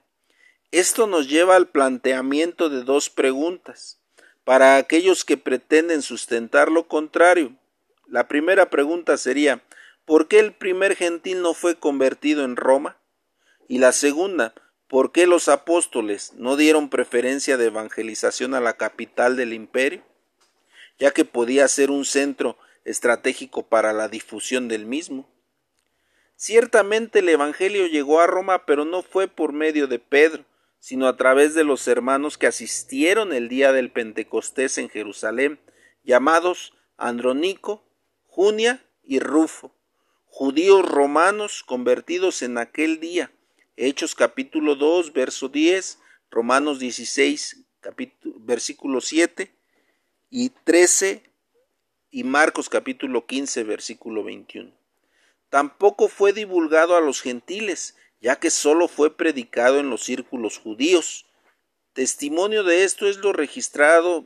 Esto 0.71 1.07
nos 1.07 1.27
lleva 1.27 1.55
al 1.55 1.69
planteamiento 1.69 2.69
de 2.69 2.83
dos 2.83 3.09
preguntas 3.09 3.99
para 4.47 4.77
aquellos 4.77 5.25
que 5.25 5.35
pretenden 5.35 6.01
sustentar 6.01 6.71
lo 6.71 6.87
contrario. 6.87 7.51
La 8.07 8.29
primera 8.29 8.69
pregunta 8.69 9.17
sería 9.17 9.61
¿por 10.05 10.29
qué 10.29 10.39
el 10.39 10.53
primer 10.53 10.95
gentil 10.95 11.41
no 11.41 11.53
fue 11.53 11.75
convertido 11.75 12.45
en 12.45 12.55
Roma? 12.55 12.95
Y 13.67 13.79
la 13.79 13.91
segunda, 13.91 14.53
¿por 14.87 15.11
qué 15.11 15.27
los 15.27 15.49
apóstoles 15.49 16.31
no 16.37 16.55
dieron 16.55 16.89
preferencia 16.89 17.57
de 17.57 17.65
evangelización 17.65 18.53
a 18.53 18.61
la 18.61 18.77
capital 18.77 19.35
del 19.35 19.51
imperio? 19.51 20.01
ya 20.97 21.11
que 21.11 21.25
podía 21.25 21.67
ser 21.67 21.91
un 21.91 22.05
centro 22.05 22.57
estratégico 22.85 23.67
para 23.67 23.91
la 23.91 24.07
difusión 24.07 24.69
del 24.69 24.85
mismo. 24.85 25.29
Ciertamente 26.37 27.19
el 27.19 27.27
Evangelio 27.27 27.85
llegó 27.85 28.21
a 28.21 28.27
Roma, 28.27 28.65
pero 28.65 28.85
no 28.85 29.01
fue 29.01 29.27
por 29.27 29.51
medio 29.51 29.87
de 29.87 29.99
Pedro, 29.99 30.45
sino 30.79 31.07
a 31.07 31.17
través 31.17 31.53
de 31.53 31.63
los 31.63 31.87
hermanos 31.87 32.37
que 32.37 32.47
asistieron 32.47 33.33
el 33.33 33.49
día 33.49 33.71
del 33.71 33.91
Pentecostés 33.91 34.77
en 34.77 34.89
Jerusalén, 34.89 35.59
llamados 36.03 36.73
Andronico, 36.97 37.83
Junia 38.25 38.85
y 39.03 39.19
Rufo, 39.19 39.75
judíos 40.25 40.87
romanos 40.87 41.63
convertidos 41.63 42.41
en 42.41 42.57
aquel 42.57 42.99
día. 42.99 43.31
Hechos 43.75 44.15
capítulo 44.15 44.75
2, 44.75 45.13
verso 45.13 45.49
10, 45.49 45.99
Romanos 46.29 46.79
16, 46.79 47.65
versículo 48.39 49.01
7 49.01 49.51
y 50.29 50.49
13 50.49 51.23
y 52.11 52.23
Marcos 52.23 52.69
capítulo 52.69 53.25
15, 53.25 53.63
versículo 53.63 54.23
21. 54.23 54.71
Tampoco 55.49 56.07
fue 56.07 56.33
divulgado 56.33 56.95
a 56.95 57.01
los 57.01 57.21
gentiles, 57.21 57.95
ya 58.21 58.37
que 58.37 58.49
sólo 58.49 58.87
fue 58.87 59.15
predicado 59.15 59.79
en 59.79 59.89
los 59.89 60.03
círculos 60.03 60.57
judíos. 60.57 61.25
Testimonio 61.93 62.63
de 62.63 62.83
esto 62.83 63.07
es 63.07 63.17
lo 63.17 63.33
registrado 63.33 64.25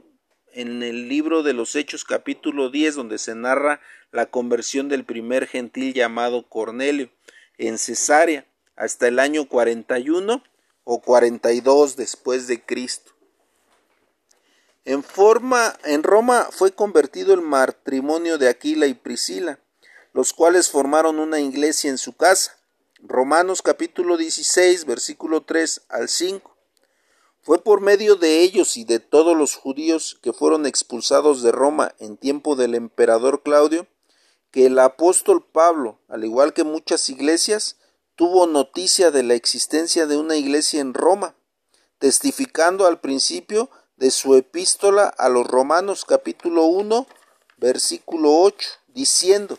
en 0.53 0.83
el 0.83 1.07
libro 1.07 1.43
de 1.43 1.53
los 1.53 1.75
Hechos 1.75 2.03
capítulo 2.03 2.69
10, 2.69 2.95
donde 2.95 3.17
se 3.17 3.35
narra 3.35 3.81
la 4.11 4.25
conversión 4.25 4.89
del 4.89 5.05
primer 5.05 5.47
gentil 5.47 5.93
llamado 5.93 6.47
Cornelio 6.47 7.09
en 7.57 7.77
Cesarea 7.77 8.45
hasta 8.75 9.07
el 9.07 9.19
año 9.19 9.47
41 9.47 10.43
o 10.83 11.01
42 11.01 11.95
después 11.95 12.47
de 12.47 12.63
Cristo. 12.63 13.11
En 14.83 15.03
forma 15.03 15.77
en 15.83 16.01
Roma 16.01 16.47
fue 16.51 16.71
convertido 16.71 17.33
el 17.33 17.41
matrimonio 17.41 18.37
de 18.37 18.49
Aquila 18.49 18.87
y 18.87 18.95
Priscila, 18.95 19.59
los 20.13 20.33
cuales 20.33 20.69
formaron 20.69 21.19
una 21.19 21.39
iglesia 21.39 21.89
en 21.89 21.99
su 21.99 22.17
casa. 22.17 22.57
Romanos 23.03 23.63
capítulo 23.63 24.15
16, 24.15 24.85
versículo 24.85 25.41
3 25.41 25.81
al 25.89 26.07
5. 26.07 26.55
Fue 27.41 27.63
por 27.63 27.81
medio 27.81 28.15
de 28.15 28.41
ellos 28.41 28.77
y 28.77 28.85
de 28.85 28.99
todos 28.99 29.35
los 29.35 29.55
judíos 29.55 30.19
que 30.21 30.33
fueron 30.33 30.67
expulsados 30.67 31.41
de 31.41 31.51
Roma 31.51 31.95
en 31.97 32.15
tiempo 32.15 32.55
del 32.55 32.75
emperador 32.75 33.41
Claudio, 33.41 33.87
que 34.51 34.67
el 34.67 34.77
apóstol 34.77 35.43
Pablo, 35.43 35.99
al 36.09 36.23
igual 36.25 36.53
que 36.53 36.63
muchas 36.63 37.09
iglesias, 37.09 37.77
tuvo 38.15 38.45
noticia 38.45 39.09
de 39.09 39.23
la 39.23 39.33
existencia 39.33 40.05
de 40.05 40.17
una 40.17 40.35
iglesia 40.35 40.79
en 40.79 40.93
Roma, 40.93 41.35
testificando 41.97 42.85
al 42.85 42.99
principio 42.99 43.71
de 43.95 44.11
su 44.11 44.35
epístola 44.35 45.07
a 45.07 45.27
los 45.27 45.47
Romanos 45.47 46.05
capítulo 46.05 46.65
1, 46.65 47.07
versículo 47.57 48.31
8, 48.41 48.69
diciendo, 48.89 49.57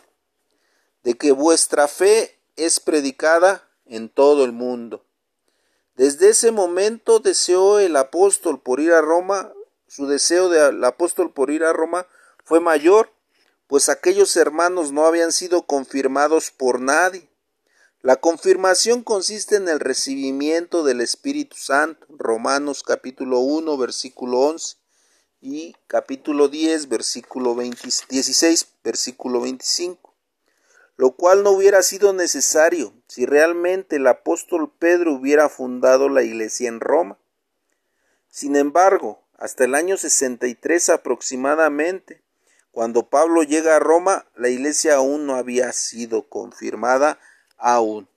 de 1.03 1.15
que 1.15 1.33
vuestra 1.33 1.89
fe 1.89 2.39
es 2.55 2.79
predicada 2.79 3.69
en 3.85 4.09
todo 4.09 4.45
el 4.45 4.51
mundo. 4.51 5.05
Desde 5.95 6.29
ese 6.29 6.51
momento 6.51 7.19
deseó 7.19 7.79
el 7.79 7.95
apóstol 7.95 8.61
por 8.61 8.79
ir 8.79 8.93
a 8.93 9.01
Roma, 9.01 9.53
su 9.87 10.07
deseo 10.07 10.49
del 10.49 10.83
apóstol 10.83 11.31
por 11.31 11.51
ir 11.51 11.63
a 11.63 11.73
Roma 11.73 12.07
fue 12.43 12.59
mayor, 12.59 13.11
pues 13.67 13.89
aquellos 13.89 14.35
hermanos 14.35 14.91
no 14.91 15.05
habían 15.05 15.31
sido 15.31 15.67
confirmados 15.67 16.51
por 16.51 16.79
nadie. 16.79 17.29
La 18.01 18.17
confirmación 18.17 19.03
consiste 19.03 19.55
en 19.55 19.69
el 19.69 19.79
recibimiento 19.79 20.83
del 20.83 20.99
Espíritu 20.99 21.55
Santo, 21.57 22.05
Romanos 22.09 22.83
capítulo 22.83 23.39
1, 23.39 23.77
versículo 23.77 24.39
11 24.39 24.77
y 25.41 25.75
capítulo 25.87 26.49
10, 26.49 26.89
versículo 26.89 27.55
16, 27.55 28.67
versículo 28.83 29.41
25 29.41 30.12
lo 30.95 31.15
cual 31.15 31.43
no 31.43 31.51
hubiera 31.51 31.81
sido 31.81 32.13
necesario 32.13 32.93
si 33.07 33.25
realmente 33.25 33.95
el 33.95 34.07
apóstol 34.07 34.71
Pedro 34.77 35.13
hubiera 35.13 35.49
fundado 35.49 36.09
la 36.09 36.23
iglesia 36.23 36.69
en 36.69 36.79
Roma. 36.79 37.17
Sin 38.29 38.55
embargo, 38.55 39.23
hasta 39.37 39.63
el 39.63 39.75
año 39.75 39.97
63 39.97 40.89
aproximadamente, 40.89 42.23
cuando 42.71 43.09
Pablo 43.09 43.43
llega 43.43 43.75
a 43.75 43.79
Roma, 43.79 44.25
la 44.35 44.49
iglesia 44.49 44.95
aún 44.95 45.25
no 45.25 45.35
había 45.35 45.71
sido 45.73 46.27
confirmada 46.29 47.19
aún. 47.57 48.07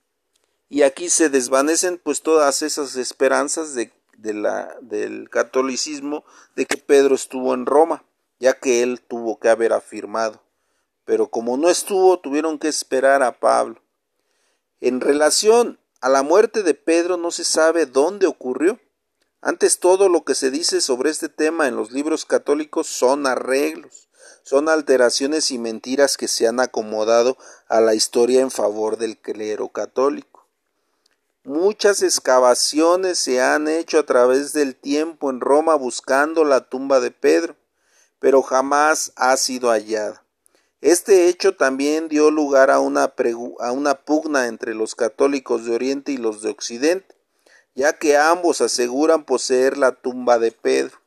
Y 0.69 0.83
aquí 0.83 1.11
se 1.11 1.29
desvanecen 1.29 1.99
pues 1.99 2.23
todas 2.23 2.63
esas 2.63 2.97
esperanzas 2.97 3.75
del 3.75 5.29
catolicismo 5.31 6.25
de 6.57 6.67
que 6.67 6.77
Pedro 6.77 7.15
estuvo 7.15 7.55
en 7.55 7.67
Roma, 7.67 8.05
ya 8.39 8.55
que 8.59 8.83
él 8.83 9.01
tuvo 9.01 9.39
que 9.39 9.49
haber 9.49 9.73
afirmado 9.73 10.46
pero 11.07 11.29
como 11.29 11.57
no 11.57 11.71
estuvo, 11.71 12.19
tuvieron 12.19 12.59
que 12.59 12.69
esperar 12.69 13.23
a 13.23 13.39
Pablo. 13.39 13.81
En 14.81 15.01
relación 15.01 15.79
a 16.03 16.11
la 16.11 16.23
muerte 16.23 16.63
de 16.63 16.75
Pedro 16.75 17.17
no 17.17 17.31
se 17.31 17.45
sabe 17.45 17.87
dónde 17.87 18.27
ocurrió. 18.27 18.79
Antes 19.41 19.79
todo 19.79 20.09
lo 20.09 20.25
que 20.25 20.35
se 20.35 20.51
dice 20.51 20.81
sobre 20.81 21.11
este 21.11 21.29
tema 21.29 21.69
en 21.69 21.77
los 21.77 21.93
libros 21.93 22.27
católicos 22.27 22.89
son 22.89 23.27
arreglos, 23.27 24.09
son 24.43 24.69
alteraciones 24.69 25.53
y 25.53 25.59
mentiras 25.59 26.17
que 26.17 26.27
se 26.27 26.49
han 26.49 26.59
acomodado 26.59 27.39
a 27.69 27.81
la 27.81 27.95
historia 27.95 28.41
en 28.41 28.51
favor 28.51 28.99
del 28.99 29.17
clero 29.17 29.69
católico. 29.69 30.49
Muchas 31.45 32.03
excavaciones 32.03 33.21
se 33.21 33.41
han 33.41 33.69
hecho 33.69 34.01
a 34.01 34.07
través 34.07 34.53
del 34.53 34.75
tiempo 34.75 35.31
en 35.31 35.41
Roma 35.41 35.77
buscando 35.77 36.43
la 36.43 36.63
tumba 36.63 36.99
de 36.99 37.13
Pedro, 37.13 37.55
pero 38.19 38.43
jamás 38.43 39.13
ha 39.15 39.37
sido 39.37 39.71
hallada. 39.71 40.26
Este 40.87 41.27
hecho 41.27 41.57
también 41.57 42.07
dio 42.07 42.31
lugar 42.31 42.71
a 42.71 42.79
una, 42.79 43.09
pugna 43.09 44.47
entre 44.47 44.73
los 44.73 44.95
católicos 44.95 45.65
de 45.65 45.75
Oriente 45.75 46.13
y 46.13 46.17
los 46.17 46.43
de 46.43 46.51
Occidente, 46.51 47.17
ya 47.75 47.95
que 47.95 48.17
ambos 48.17 48.61
aseguran 48.61 49.25
poseer 49.25 49.79
la 49.79 49.97
tumba 49.97 50.39
de 50.39 50.53
Pedro. 50.53 51.01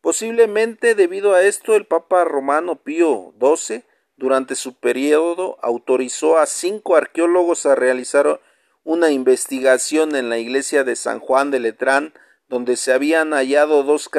Posiblemente 0.00 0.96
debido 0.96 1.34
a 1.34 1.44
esto 1.44 1.76
el 1.76 1.86
Papa 1.86 2.24
romano 2.24 2.82
Pío 2.82 3.32
XII 3.40 3.84
durante 4.16 4.56
su 4.56 4.74
periodo 4.74 5.58
autorizó 5.62 6.36
a 6.36 6.46
cinco 6.46 6.96
arqueólogos 6.96 7.66
a 7.66 7.76
realizar 7.76 8.40
una 8.82 9.12
investigación 9.12 10.16
en 10.16 10.28
la 10.28 10.38
iglesia 10.38 10.82
de 10.82 10.96
San 10.96 11.20
Juan 11.20 11.52
de 11.52 11.60
Letrán 11.60 12.14
donde 12.48 12.76
se 12.76 12.92
habían 12.92 13.30
hallado 13.30 13.84
dos 13.84 14.10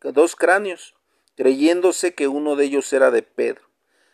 dos 0.00 0.36
cráneos 0.36 0.94
creyéndose 1.34 2.14
que 2.14 2.28
uno 2.28 2.54
de 2.54 2.66
ellos 2.66 2.92
era 2.92 3.10
de 3.10 3.22
Pedro. 3.22 3.71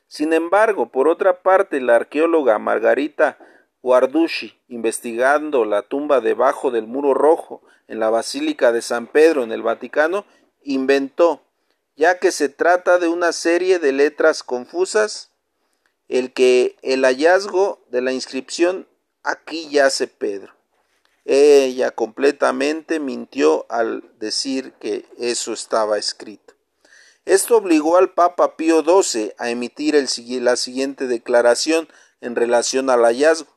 Sin 0.09 0.33
embargo, 0.33 0.91
por 0.91 1.07
otra 1.07 1.43
parte, 1.43 1.81
la 1.81 1.97
arqueóloga 1.97 2.59
Margarita 2.59 3.39
Guarducci, 3.83 4.59
investigando 4.69 5.67
la 5.67 5.83
tumba 5.83 6.21
debajo 6.21 6.71
del 6.71 6.87
muro 6.87 7.13
rojo 7.13 7.63
en 7.87 8.01
la 8.01 8.09
Basílica 8.09 8.73
de 8.73 8.83
San 8.83 9.07
Pedro 9.07 9.45
en 9.45 9.53
el 9.53 9.63
Vaticano, 9.63 10.25
inventó, 10.63 11.43
ya 11.95 12.19
que 12.19 12.33
se 12.33 12.49
trata 12.49 12.99
de 12.99 13.09
una 13.09 13.33
serie 13.33 13.79
de 13.79 13.93
letras 13.93 14.43
confusas, 14.43 15.31
el 16.09 16.33
que 16.33 16.77
el 16.83 17.05
hallazgo 17.05 17.85
de 17.91 18.01
la 18.01 18.13
inscripción 18.13 18.89
aquí 19.23 19.69
yace 19.69 20.07
Pedro. 20.07 20.55
Ella 21.27 21.91
completamente 21.91 22.99
mintió 22.99 23.67
al 23.69 24.03
decir 24.19 24.73
que 24.81 25.05
eso 25.19 25.53
estaba 25.53 25.99
escrito. 25.99 26.48
Esto 27.29 27.59
obligó 27.59 27.99
al 27.99 28.15
Papa 28.15 28.57
Pío 28.57 28.83
XII 28.83 29.35
a 29.37 29.51
emitir 29.51 29.95
la 30.41 30.57
siguiente 30.57 31.07
declaración 31.07 31.87
en 32.23 32.35
relación 32.35 32.89
al 32.89 33.03
hallazgo, 33.03 33.55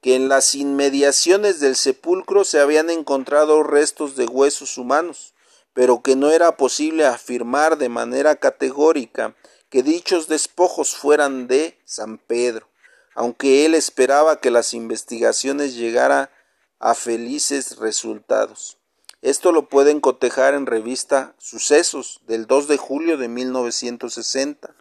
que 0.00 0.14
en 0.14 0.28
las 0.28 0.54
inmediaciones 0.54 1.58
del 1.58 1.74
sepulcro 1.74 2.44
se 2.44 2.60
habían 2.60 2.88
encontrado 2.88 3.64
restos 3.64 4.14
de 4.14 4.26
huesos 4.26 4.78
humanos, 4.78 5.34
pero 5.74 6.00
que 6.00 6.14
no 6.14 6.30
era 6.30 6.56
posible 6.56 7.06
afirmar 7.06 7.76
de 7.76 7.88
manera 7.88 8.36
categórica 8.36 9.34
que 9.68 9.82
dichos 9.82 10.28
despojos 10.28 10.94
fueran 10.94 11.48
de 11.48 11.76
San 11.84 12.18
Pedro, 12.18 12.68
aunque 13.16 13.66
él 13.66 13.74
esperaba 13.74 14.38
que 14.38 14.52
las 14.52 14.74
investigaciones 14.74 15.74
llegaran 15.74 16.30
a 16.78 16.94
felices 16.94 17.78
resultados. 17.78 18.79
Esto 19.22 19.52
lo 19.52 19.68
pueden 19.68 20.00
cotejar 20.00 20.54
en 20.54 20.64
revista 20.64 21.34
Sucesos 21.36 22.22
del 22.26 22.46
2 22.46 22.68
de 22.68 22.78
julio 22.78 23.18
de 23.18 23.28
1960. 23.28 24.74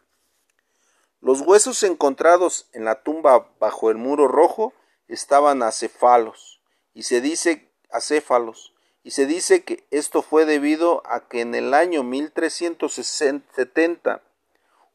Los 1.19 1.41
huesos 1.41 1.83
encontrados 1.83 2.69
en 2.71 2.85
la 2.85 3.03
tumba 3.03 3.49
bajo 3.59 3.91
el 3.91 3.97
muro 3.97 4.29
rojo 4.29 4.73
estaban 5.09 5.61
acéfalos 5.61 6.61
y 6.93 7.03
se 7.03 7.19
dice 7.19 7.69
acéfalos 7.91 8.73
y 9.03 9.11
se 9.11 9.25
dice 9.25 9.65
que 9.65 9.85
esto 9.91 10.21
fue 10.21 10.45
debido 10.45 11.03
a 11.05 11.27
que 11.27 11.41
en 11.41 11.53
el 11.53 11.73
año 11.73 12.03
1370 12.03 14.23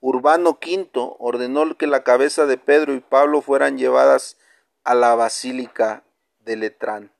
Urbano 0.00 0.58
V 0.62 0.88
ordenó 1.18 1.76
que 1.76 1.86
la 1.86 2.02
cabeza 2.02 2.46
de 2.46 2.56
Pedro 2.56 2.94
y 2.94 3.00
Pablo 3.00 3.42
fueran 3.42 3.76
llevadas 3.76 4.38
a 4.84 4.94
la 4.94 5.14
basílica 5.14 6.02
de 6.40 6.56
Letrán, 6.56 7.12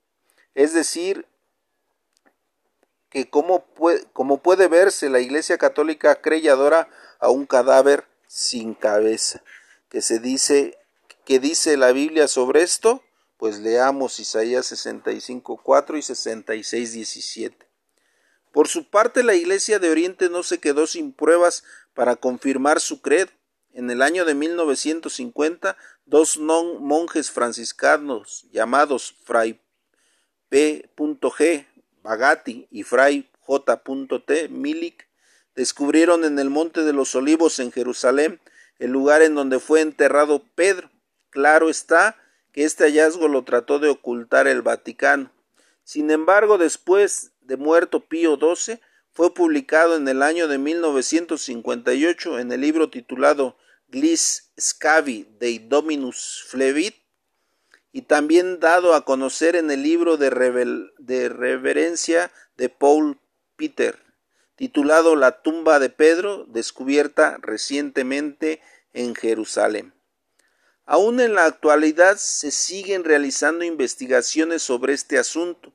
es 0.54 0.72
decir, 0.72 1.26
que 3.14 3.30
como 3.30 3.64
puede, 3.64 4.04
puede 4.42 4.66
verse 4.66 5.08
la 5.08 5.20
Iglesia 5.20 5.56
Católica 5.56 6.20
cree 6.20 6.50
adora 6.50 6.88
a 7.20 7.30
un 7.30 7.46
cadáver 7.46 8.08
sin 8.26 8.74
cabeza. 8.74 9.40
Que 9.88 10.02
se 10.02 10.18
dice, 10.18 10.76
que 11.24 11.38
dice 11.38 11.76
la 11.76 11.92
Biblia 11.92 12.26
sobre 12.26 12.62
esto? 12.62 13.04
Pues 13.36 13.60
leamos 13.60 14.18
Isaías 14.18 14.66
65, 14.66 15.60
4 15.62 15.96
y 15.96 16.02
66, 16.02 16.92
17. 16.92 17.68
Por 18.50 18.66
su 18.66 18.90
parte, 18.90 19.22
la 19.22 19.36
Iglesia 19.36 19.78
de 19.78 19.90
Oriente 19.90 20.28
no 20.28 20.42
se 20.42 20.58
quedó 20.58 20.88
sin 20.88 21.12
pruebas 21.12 21.62
para 21.94 22.16
confirmar 22.16 22.80
su 22.80 23.00
credo. 23.00 23.30
En 23.72 23.90
el 23.90 24.02
año 24.02 24.24
de 24.24 24.34
1950, 24.34 25.76
dos 26.04 26.36
monjes 26.38 27.30
franciscanos 27.30 28.48
llamados 28.50 29.14
Fray 29.22 29.60
P.G. 30.48 31.66
Bagatti 32.04 32.68
y 32.70 32.82
Fray 32.82 33.28
J.T. 33.40 34.48
Milik 34.50 35.08
descubrieron 35.56 36.24
en 36.24 36.38
el 36.38 36.50
Monte 36.50 36.82
de 36.82 36.92
los 36.92 37.14
Olivos 37.14 37.58
en 37.58 37.72
Jerusalén 37.72 38.40
el 38.78 38.90
lugar 38.90 39.22
en 39.22 39.34
donde 39.34 39.58
fue 39.58 39.80
enterrado 39.80 40.44
Pedro. 40.54 40.90
Claro 41.30 41.70
está 41.70 42.16
que 42.52 42.64
este 42.64 42.84
hallazgo 42.84 43.26
lo 43.26 43.42
trató 43.44 43.78
de 43.78 43.88
ocultar 43.88 44.46
el 44.46 44.60
Vaticano. 44.60 45.32
Sin 45.82 46.10
embargo, 46.10 46.58
después 46.58 47.32
de 47.40 47.56
muerto 47.56 48.00
Pío 48.00 48.36
XII, 48.36 48.80
fue 49.12 49.32
publicado 49.32 49.96
en 49.96 50.06
el 50.06 50.22
año 50.22 50.46
de 50.46 50.58
1958 50.58 52.38
en 52.38 52.52
el 52.52 52.60
libro 52.60 52.90
titulado 52.90 53.56
Glis 53.88 54.52
Scavi 54.60 55.26
de 55.38 55.58
Dominus 55.60 56.44
Flevit 56.48 56.96
y 57.94 58.02
también 58.02 58.58
dado 58.58 58.92
a 58.94 59.04
conocer 59.04 59.54
en 59.54 59.70
el 59.70 59.84
libro 59.84 60.16
de, 60.16 60.28
reverencia 61.28 62.32
de 62.56 62.68
Paul 62.68 63.20
Peter, 63.54 63.96
titulado 64.56 65.14
La 65.14 65.42
tumba 65.42 65.78
de 65.78 65.90
Pedro, 65.90 66.44
descubierta 66.48 67.38
recientemente 67.40 68.60
en 68.94 69.14
Jerusalén. 69.14 69.94
Aún 70.84 71.20
en 71.20 71.34
la 71.34 71.44
actualidad 71.44 72.16
se 72.16 72.50
siguen 72.50 73.04
realizando 73.04 73.64
investigaciones 73.64 74.60
sobre 74.62 74.92
este 74.92 75.16
asunto, 75.16 75.72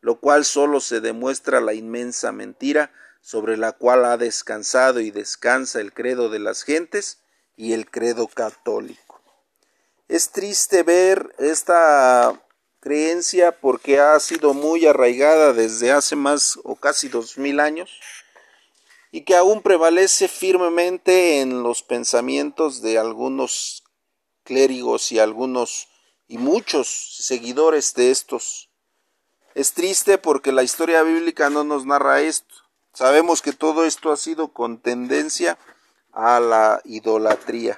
lo 0.00 0.20
cual 0.20 0.44
solo 0.44 0.78
se 0.78 1.00
demuestra 1.00 1.60
la 1.60 1.74
inmensa 1.74 2.30
mentira 2.30 2.92
sobre 3.20 3.56
la 3.56 3.72
cual 3.72 4.04
ha 4.04 4.16
descansado 4.16 5.00
y 5.00 5.10
descansa 5.10 5.80
el 5.80 5.92
credo 5.92 6.28
de 6.28 6.38
las 6.38 6.62
gentes 6.62 7.18
y 7.56 7.72
el 7.72 7.90
credo 7.90 8.28
católico. 8.28 9.05
Es 10.08 10.30
triste 10.30 10.84
ver 10.84 11.34
esta 11.38 12.40
creencia 12.78 13.50
porque 13.60 13.98
ha 13.98 14.18
sido 14.20 14.54
muy 14.54 14.86
arraigada 14.86 15.52
desde 15.52 15.90
hace 15.90 16.14
más 16.14 16.60
o 16.62 16.76
casi 16.76 17.08
dos 17.08 17.38
mil 17.38 17.58
años 17.58 17.90
y 19.10 19.22
que 19.22 19.34
aún 19.34 19.62
prevalece 19.62 20.28
firmemente 20.28 21.40
en 21.40 21.64
los 21.64 21.82
pensamientos 21.82 22.82
de 22.82 22.98
algunos 22.98 23.82
clérigos 24.44 25.10
y 25.10 25.18
algunos 25.18 25.88
y 26.28 26.38
muchos 26.38 27.16
seguidores 27.18 27.94
de 27.94 28.12
estos. 28.12 28.70
Es 29.56 29.72
triste 29.72 30.18
porque 30.18 30.52
la 30.52 30.62
historia 30.62 31.02
bíblica 31.02 31.50
no 31.50 31.64
nos 31.64 31.84
narra 31.84 32.20
esto. 32.20 32.54
Sabemos 32.92 33.42
que 33.42 33.52
todo 33.52 33.84
esto 33.84 34.12
ha 34.12 34.16
sido 34.16 34.52
con 34.52 34.78
tendencia 34.78 35.58
a 36.12 36.38
la 36.38 36.80
idolatría. 36.84 37.76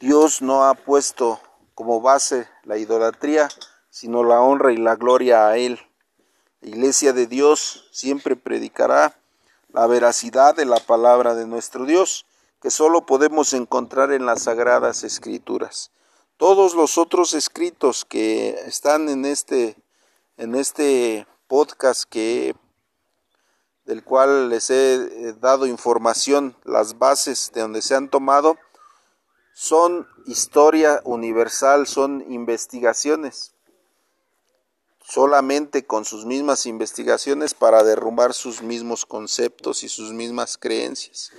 Dios 0.00 0.42
no 0.42 0.64
ha 0.64 0.74
puesto 0.74 1.40
como 1.74 2.00
base 2.00 2.48
la 2.64 2.78
idolatría, 2.78 3.48
sino 3.90 4.24
la 4.24 4.40
honra 4.40 4.72
y 4.72 4.76
la 4.76 4.96
gloria 4.96 5.48
a 5.48 5.56
Él. 5.56 5.80
La 6.60 6.68
iglesia 6.68 7.12
de 7.12 7.26
Dios 7.26 7.88
siempre 7.92 8.36
predicará 8.36 9.18
la 9.68 9.86
veracidad 9.86 10.54
de 10.54 10.64
la 10.64 10.78
palabra 10.78 11.34
de 11.34 11.46
nuestro 11.46 11.84
Dios 11.84 12.26
que 12.60 12.70
solo 12.70 13.04
podemos 13.06 13.52
encontrar 13.52 14.12
en 14.12 14.24
las 14.24 14.44
sagradas 14.44 15.04
escrituras. 15.04 15.90
Todos 16.36 16.74
los 16.74 16.96
otros 16.98 17.34
escritos 17.34 18.04
que 18.04 18.50
están 18.66 19.08
en 19.08 19.24
este 19.24 19.76
en 20.36 20.54
este 20.54 21.26
podcast 21.46 22.04
que 22.04 22.56
del 23.84 24.02
cual 24.02 24.48
les 24.48 24.70
he 24.70 24.94
eh, 24.94 25.34
dado 25.40 25.66
información, 25.66 26.56
las 26.64 26.98
bases 26.98 27.52
de 27.54 27.60
donde 27.60 27.82
se 27.82 27.94
han 27.94 28.08
tomado 28.08 28.56
son 29.54 30.06
historia 30.26 31.00
universal, 31.04 31.86
son 31.86 32.24
investigaciones 32.30 33.54
solamente 35.04 35.86
con 35.86 36.04
sus 36.04 36.24
mismas 36.24 36.66
investigaciones 36.66 37.54
para 37.54 37.84
derrumbar 37.84 38.32
sus 38.32 38.62
mismos 38.62 39.04
conceptos 39.04 39.82
y 39.82 39.88
sus 39.88 40.12
mismas 40.12 40.56
creencias. 40.56 41.30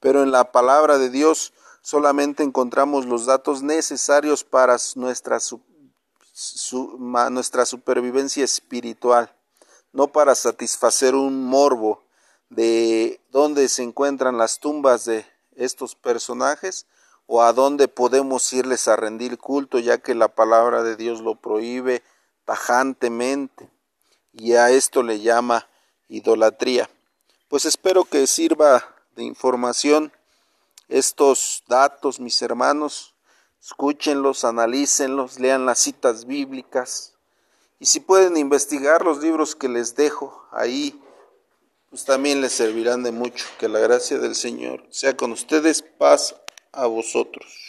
Pero 0.00 0.22
en 0.22 0.32
la 0.32 0.50
palabra 0.50 0.98
de 0.98 1.08
Dios 1.08 1.52
solamente 1.82 2.42
encontramos 2.42 3.06
los 3.06 3.26
datos 3.26 3.62
necesarios 3.62 4.44
para 4.44 4.76
nuestra, 4.96 5.38
nuestra 7.30 7.64
supervivencia 7.64 8.44
espiritual, 8.44 9.34
no 9.92 10.08
para 10.08 10.34
satisfacer 10.34 11.14
un 11.14 11.44
morbo 11.44 12.02
de 12.50 13.20
dónde 13.30 13.68
se 13.68 13.82
encuentran 13.82 14.36
las 14.36 14.58
tumbas 14.58 15.04
de 15.04 15.24
estos 15.54 15.94
personajes 15.94 16.86
o 17.34 17.40
a 17.40 17.54
dónde 17.54 17.88
podemos 17.88 18.52
irles 18.52 18.88
a 18.88 18.96
rendir 18.96 19.38
culto, 19.38 19.78
ya 19.78 19.96
que 19.96 20.14
la 20.14 20.28
palabra 20.28 20.82
de 20.82 20.96
Dios 20.96 21.22
lo 21.22 21.34
prohíbe 21.34 22.02
tajantemente 22.44 23.70
y 24.34 24.52
a 24.52 24.68
esto 24.68 25.02
le 25.02 25.18
llama 25.18 25.66
idolatría. 26.08 26.90
Pues 27.48 27.64
espero 27.64 28.04
que 28.04 28.26
sirva 28.26 28.84
de 29.16 29.24
información 29.24 30.12
estos 30.88 31.64
datos, 31.68 32.20
mis 32.20 32.42
hermanos. 32.42 33.14
Escúchenlos, 33.62 34.44
analícenlos, 34.44 35.40
lean 35.40 35.64
las 35.64 35.78
citas 35.78 36.26
bíblicas 36.26 37.14
y 37.78 37.86
si 37.86 38.00
pueden 38.00 38.36
investigar 38.36 39.06
los 39.06 39.22
libros 39.22 39.56
que 39.56 39.70
les 39.70 39.96
dejo 39.96 40.46
ahí, 40.50 41.02
pues 41.88 42.04
también 42.04 42.42
les 42.42 42.52
servirán 42.52 43.02
de 43.02 43.12
mucho. 43.12 43.46
Que 43.58 43.70
la 43.70 43.78
gracia 43.78 44.18
del 44.18 44.34
Señor 44.34 44.84
sea 44.90 45.16
con 45.16 45.32
ustedes, 45.32 45.80
paz 45.80 46.34
a 46.72 46.86
vosotros. 46.86 47.61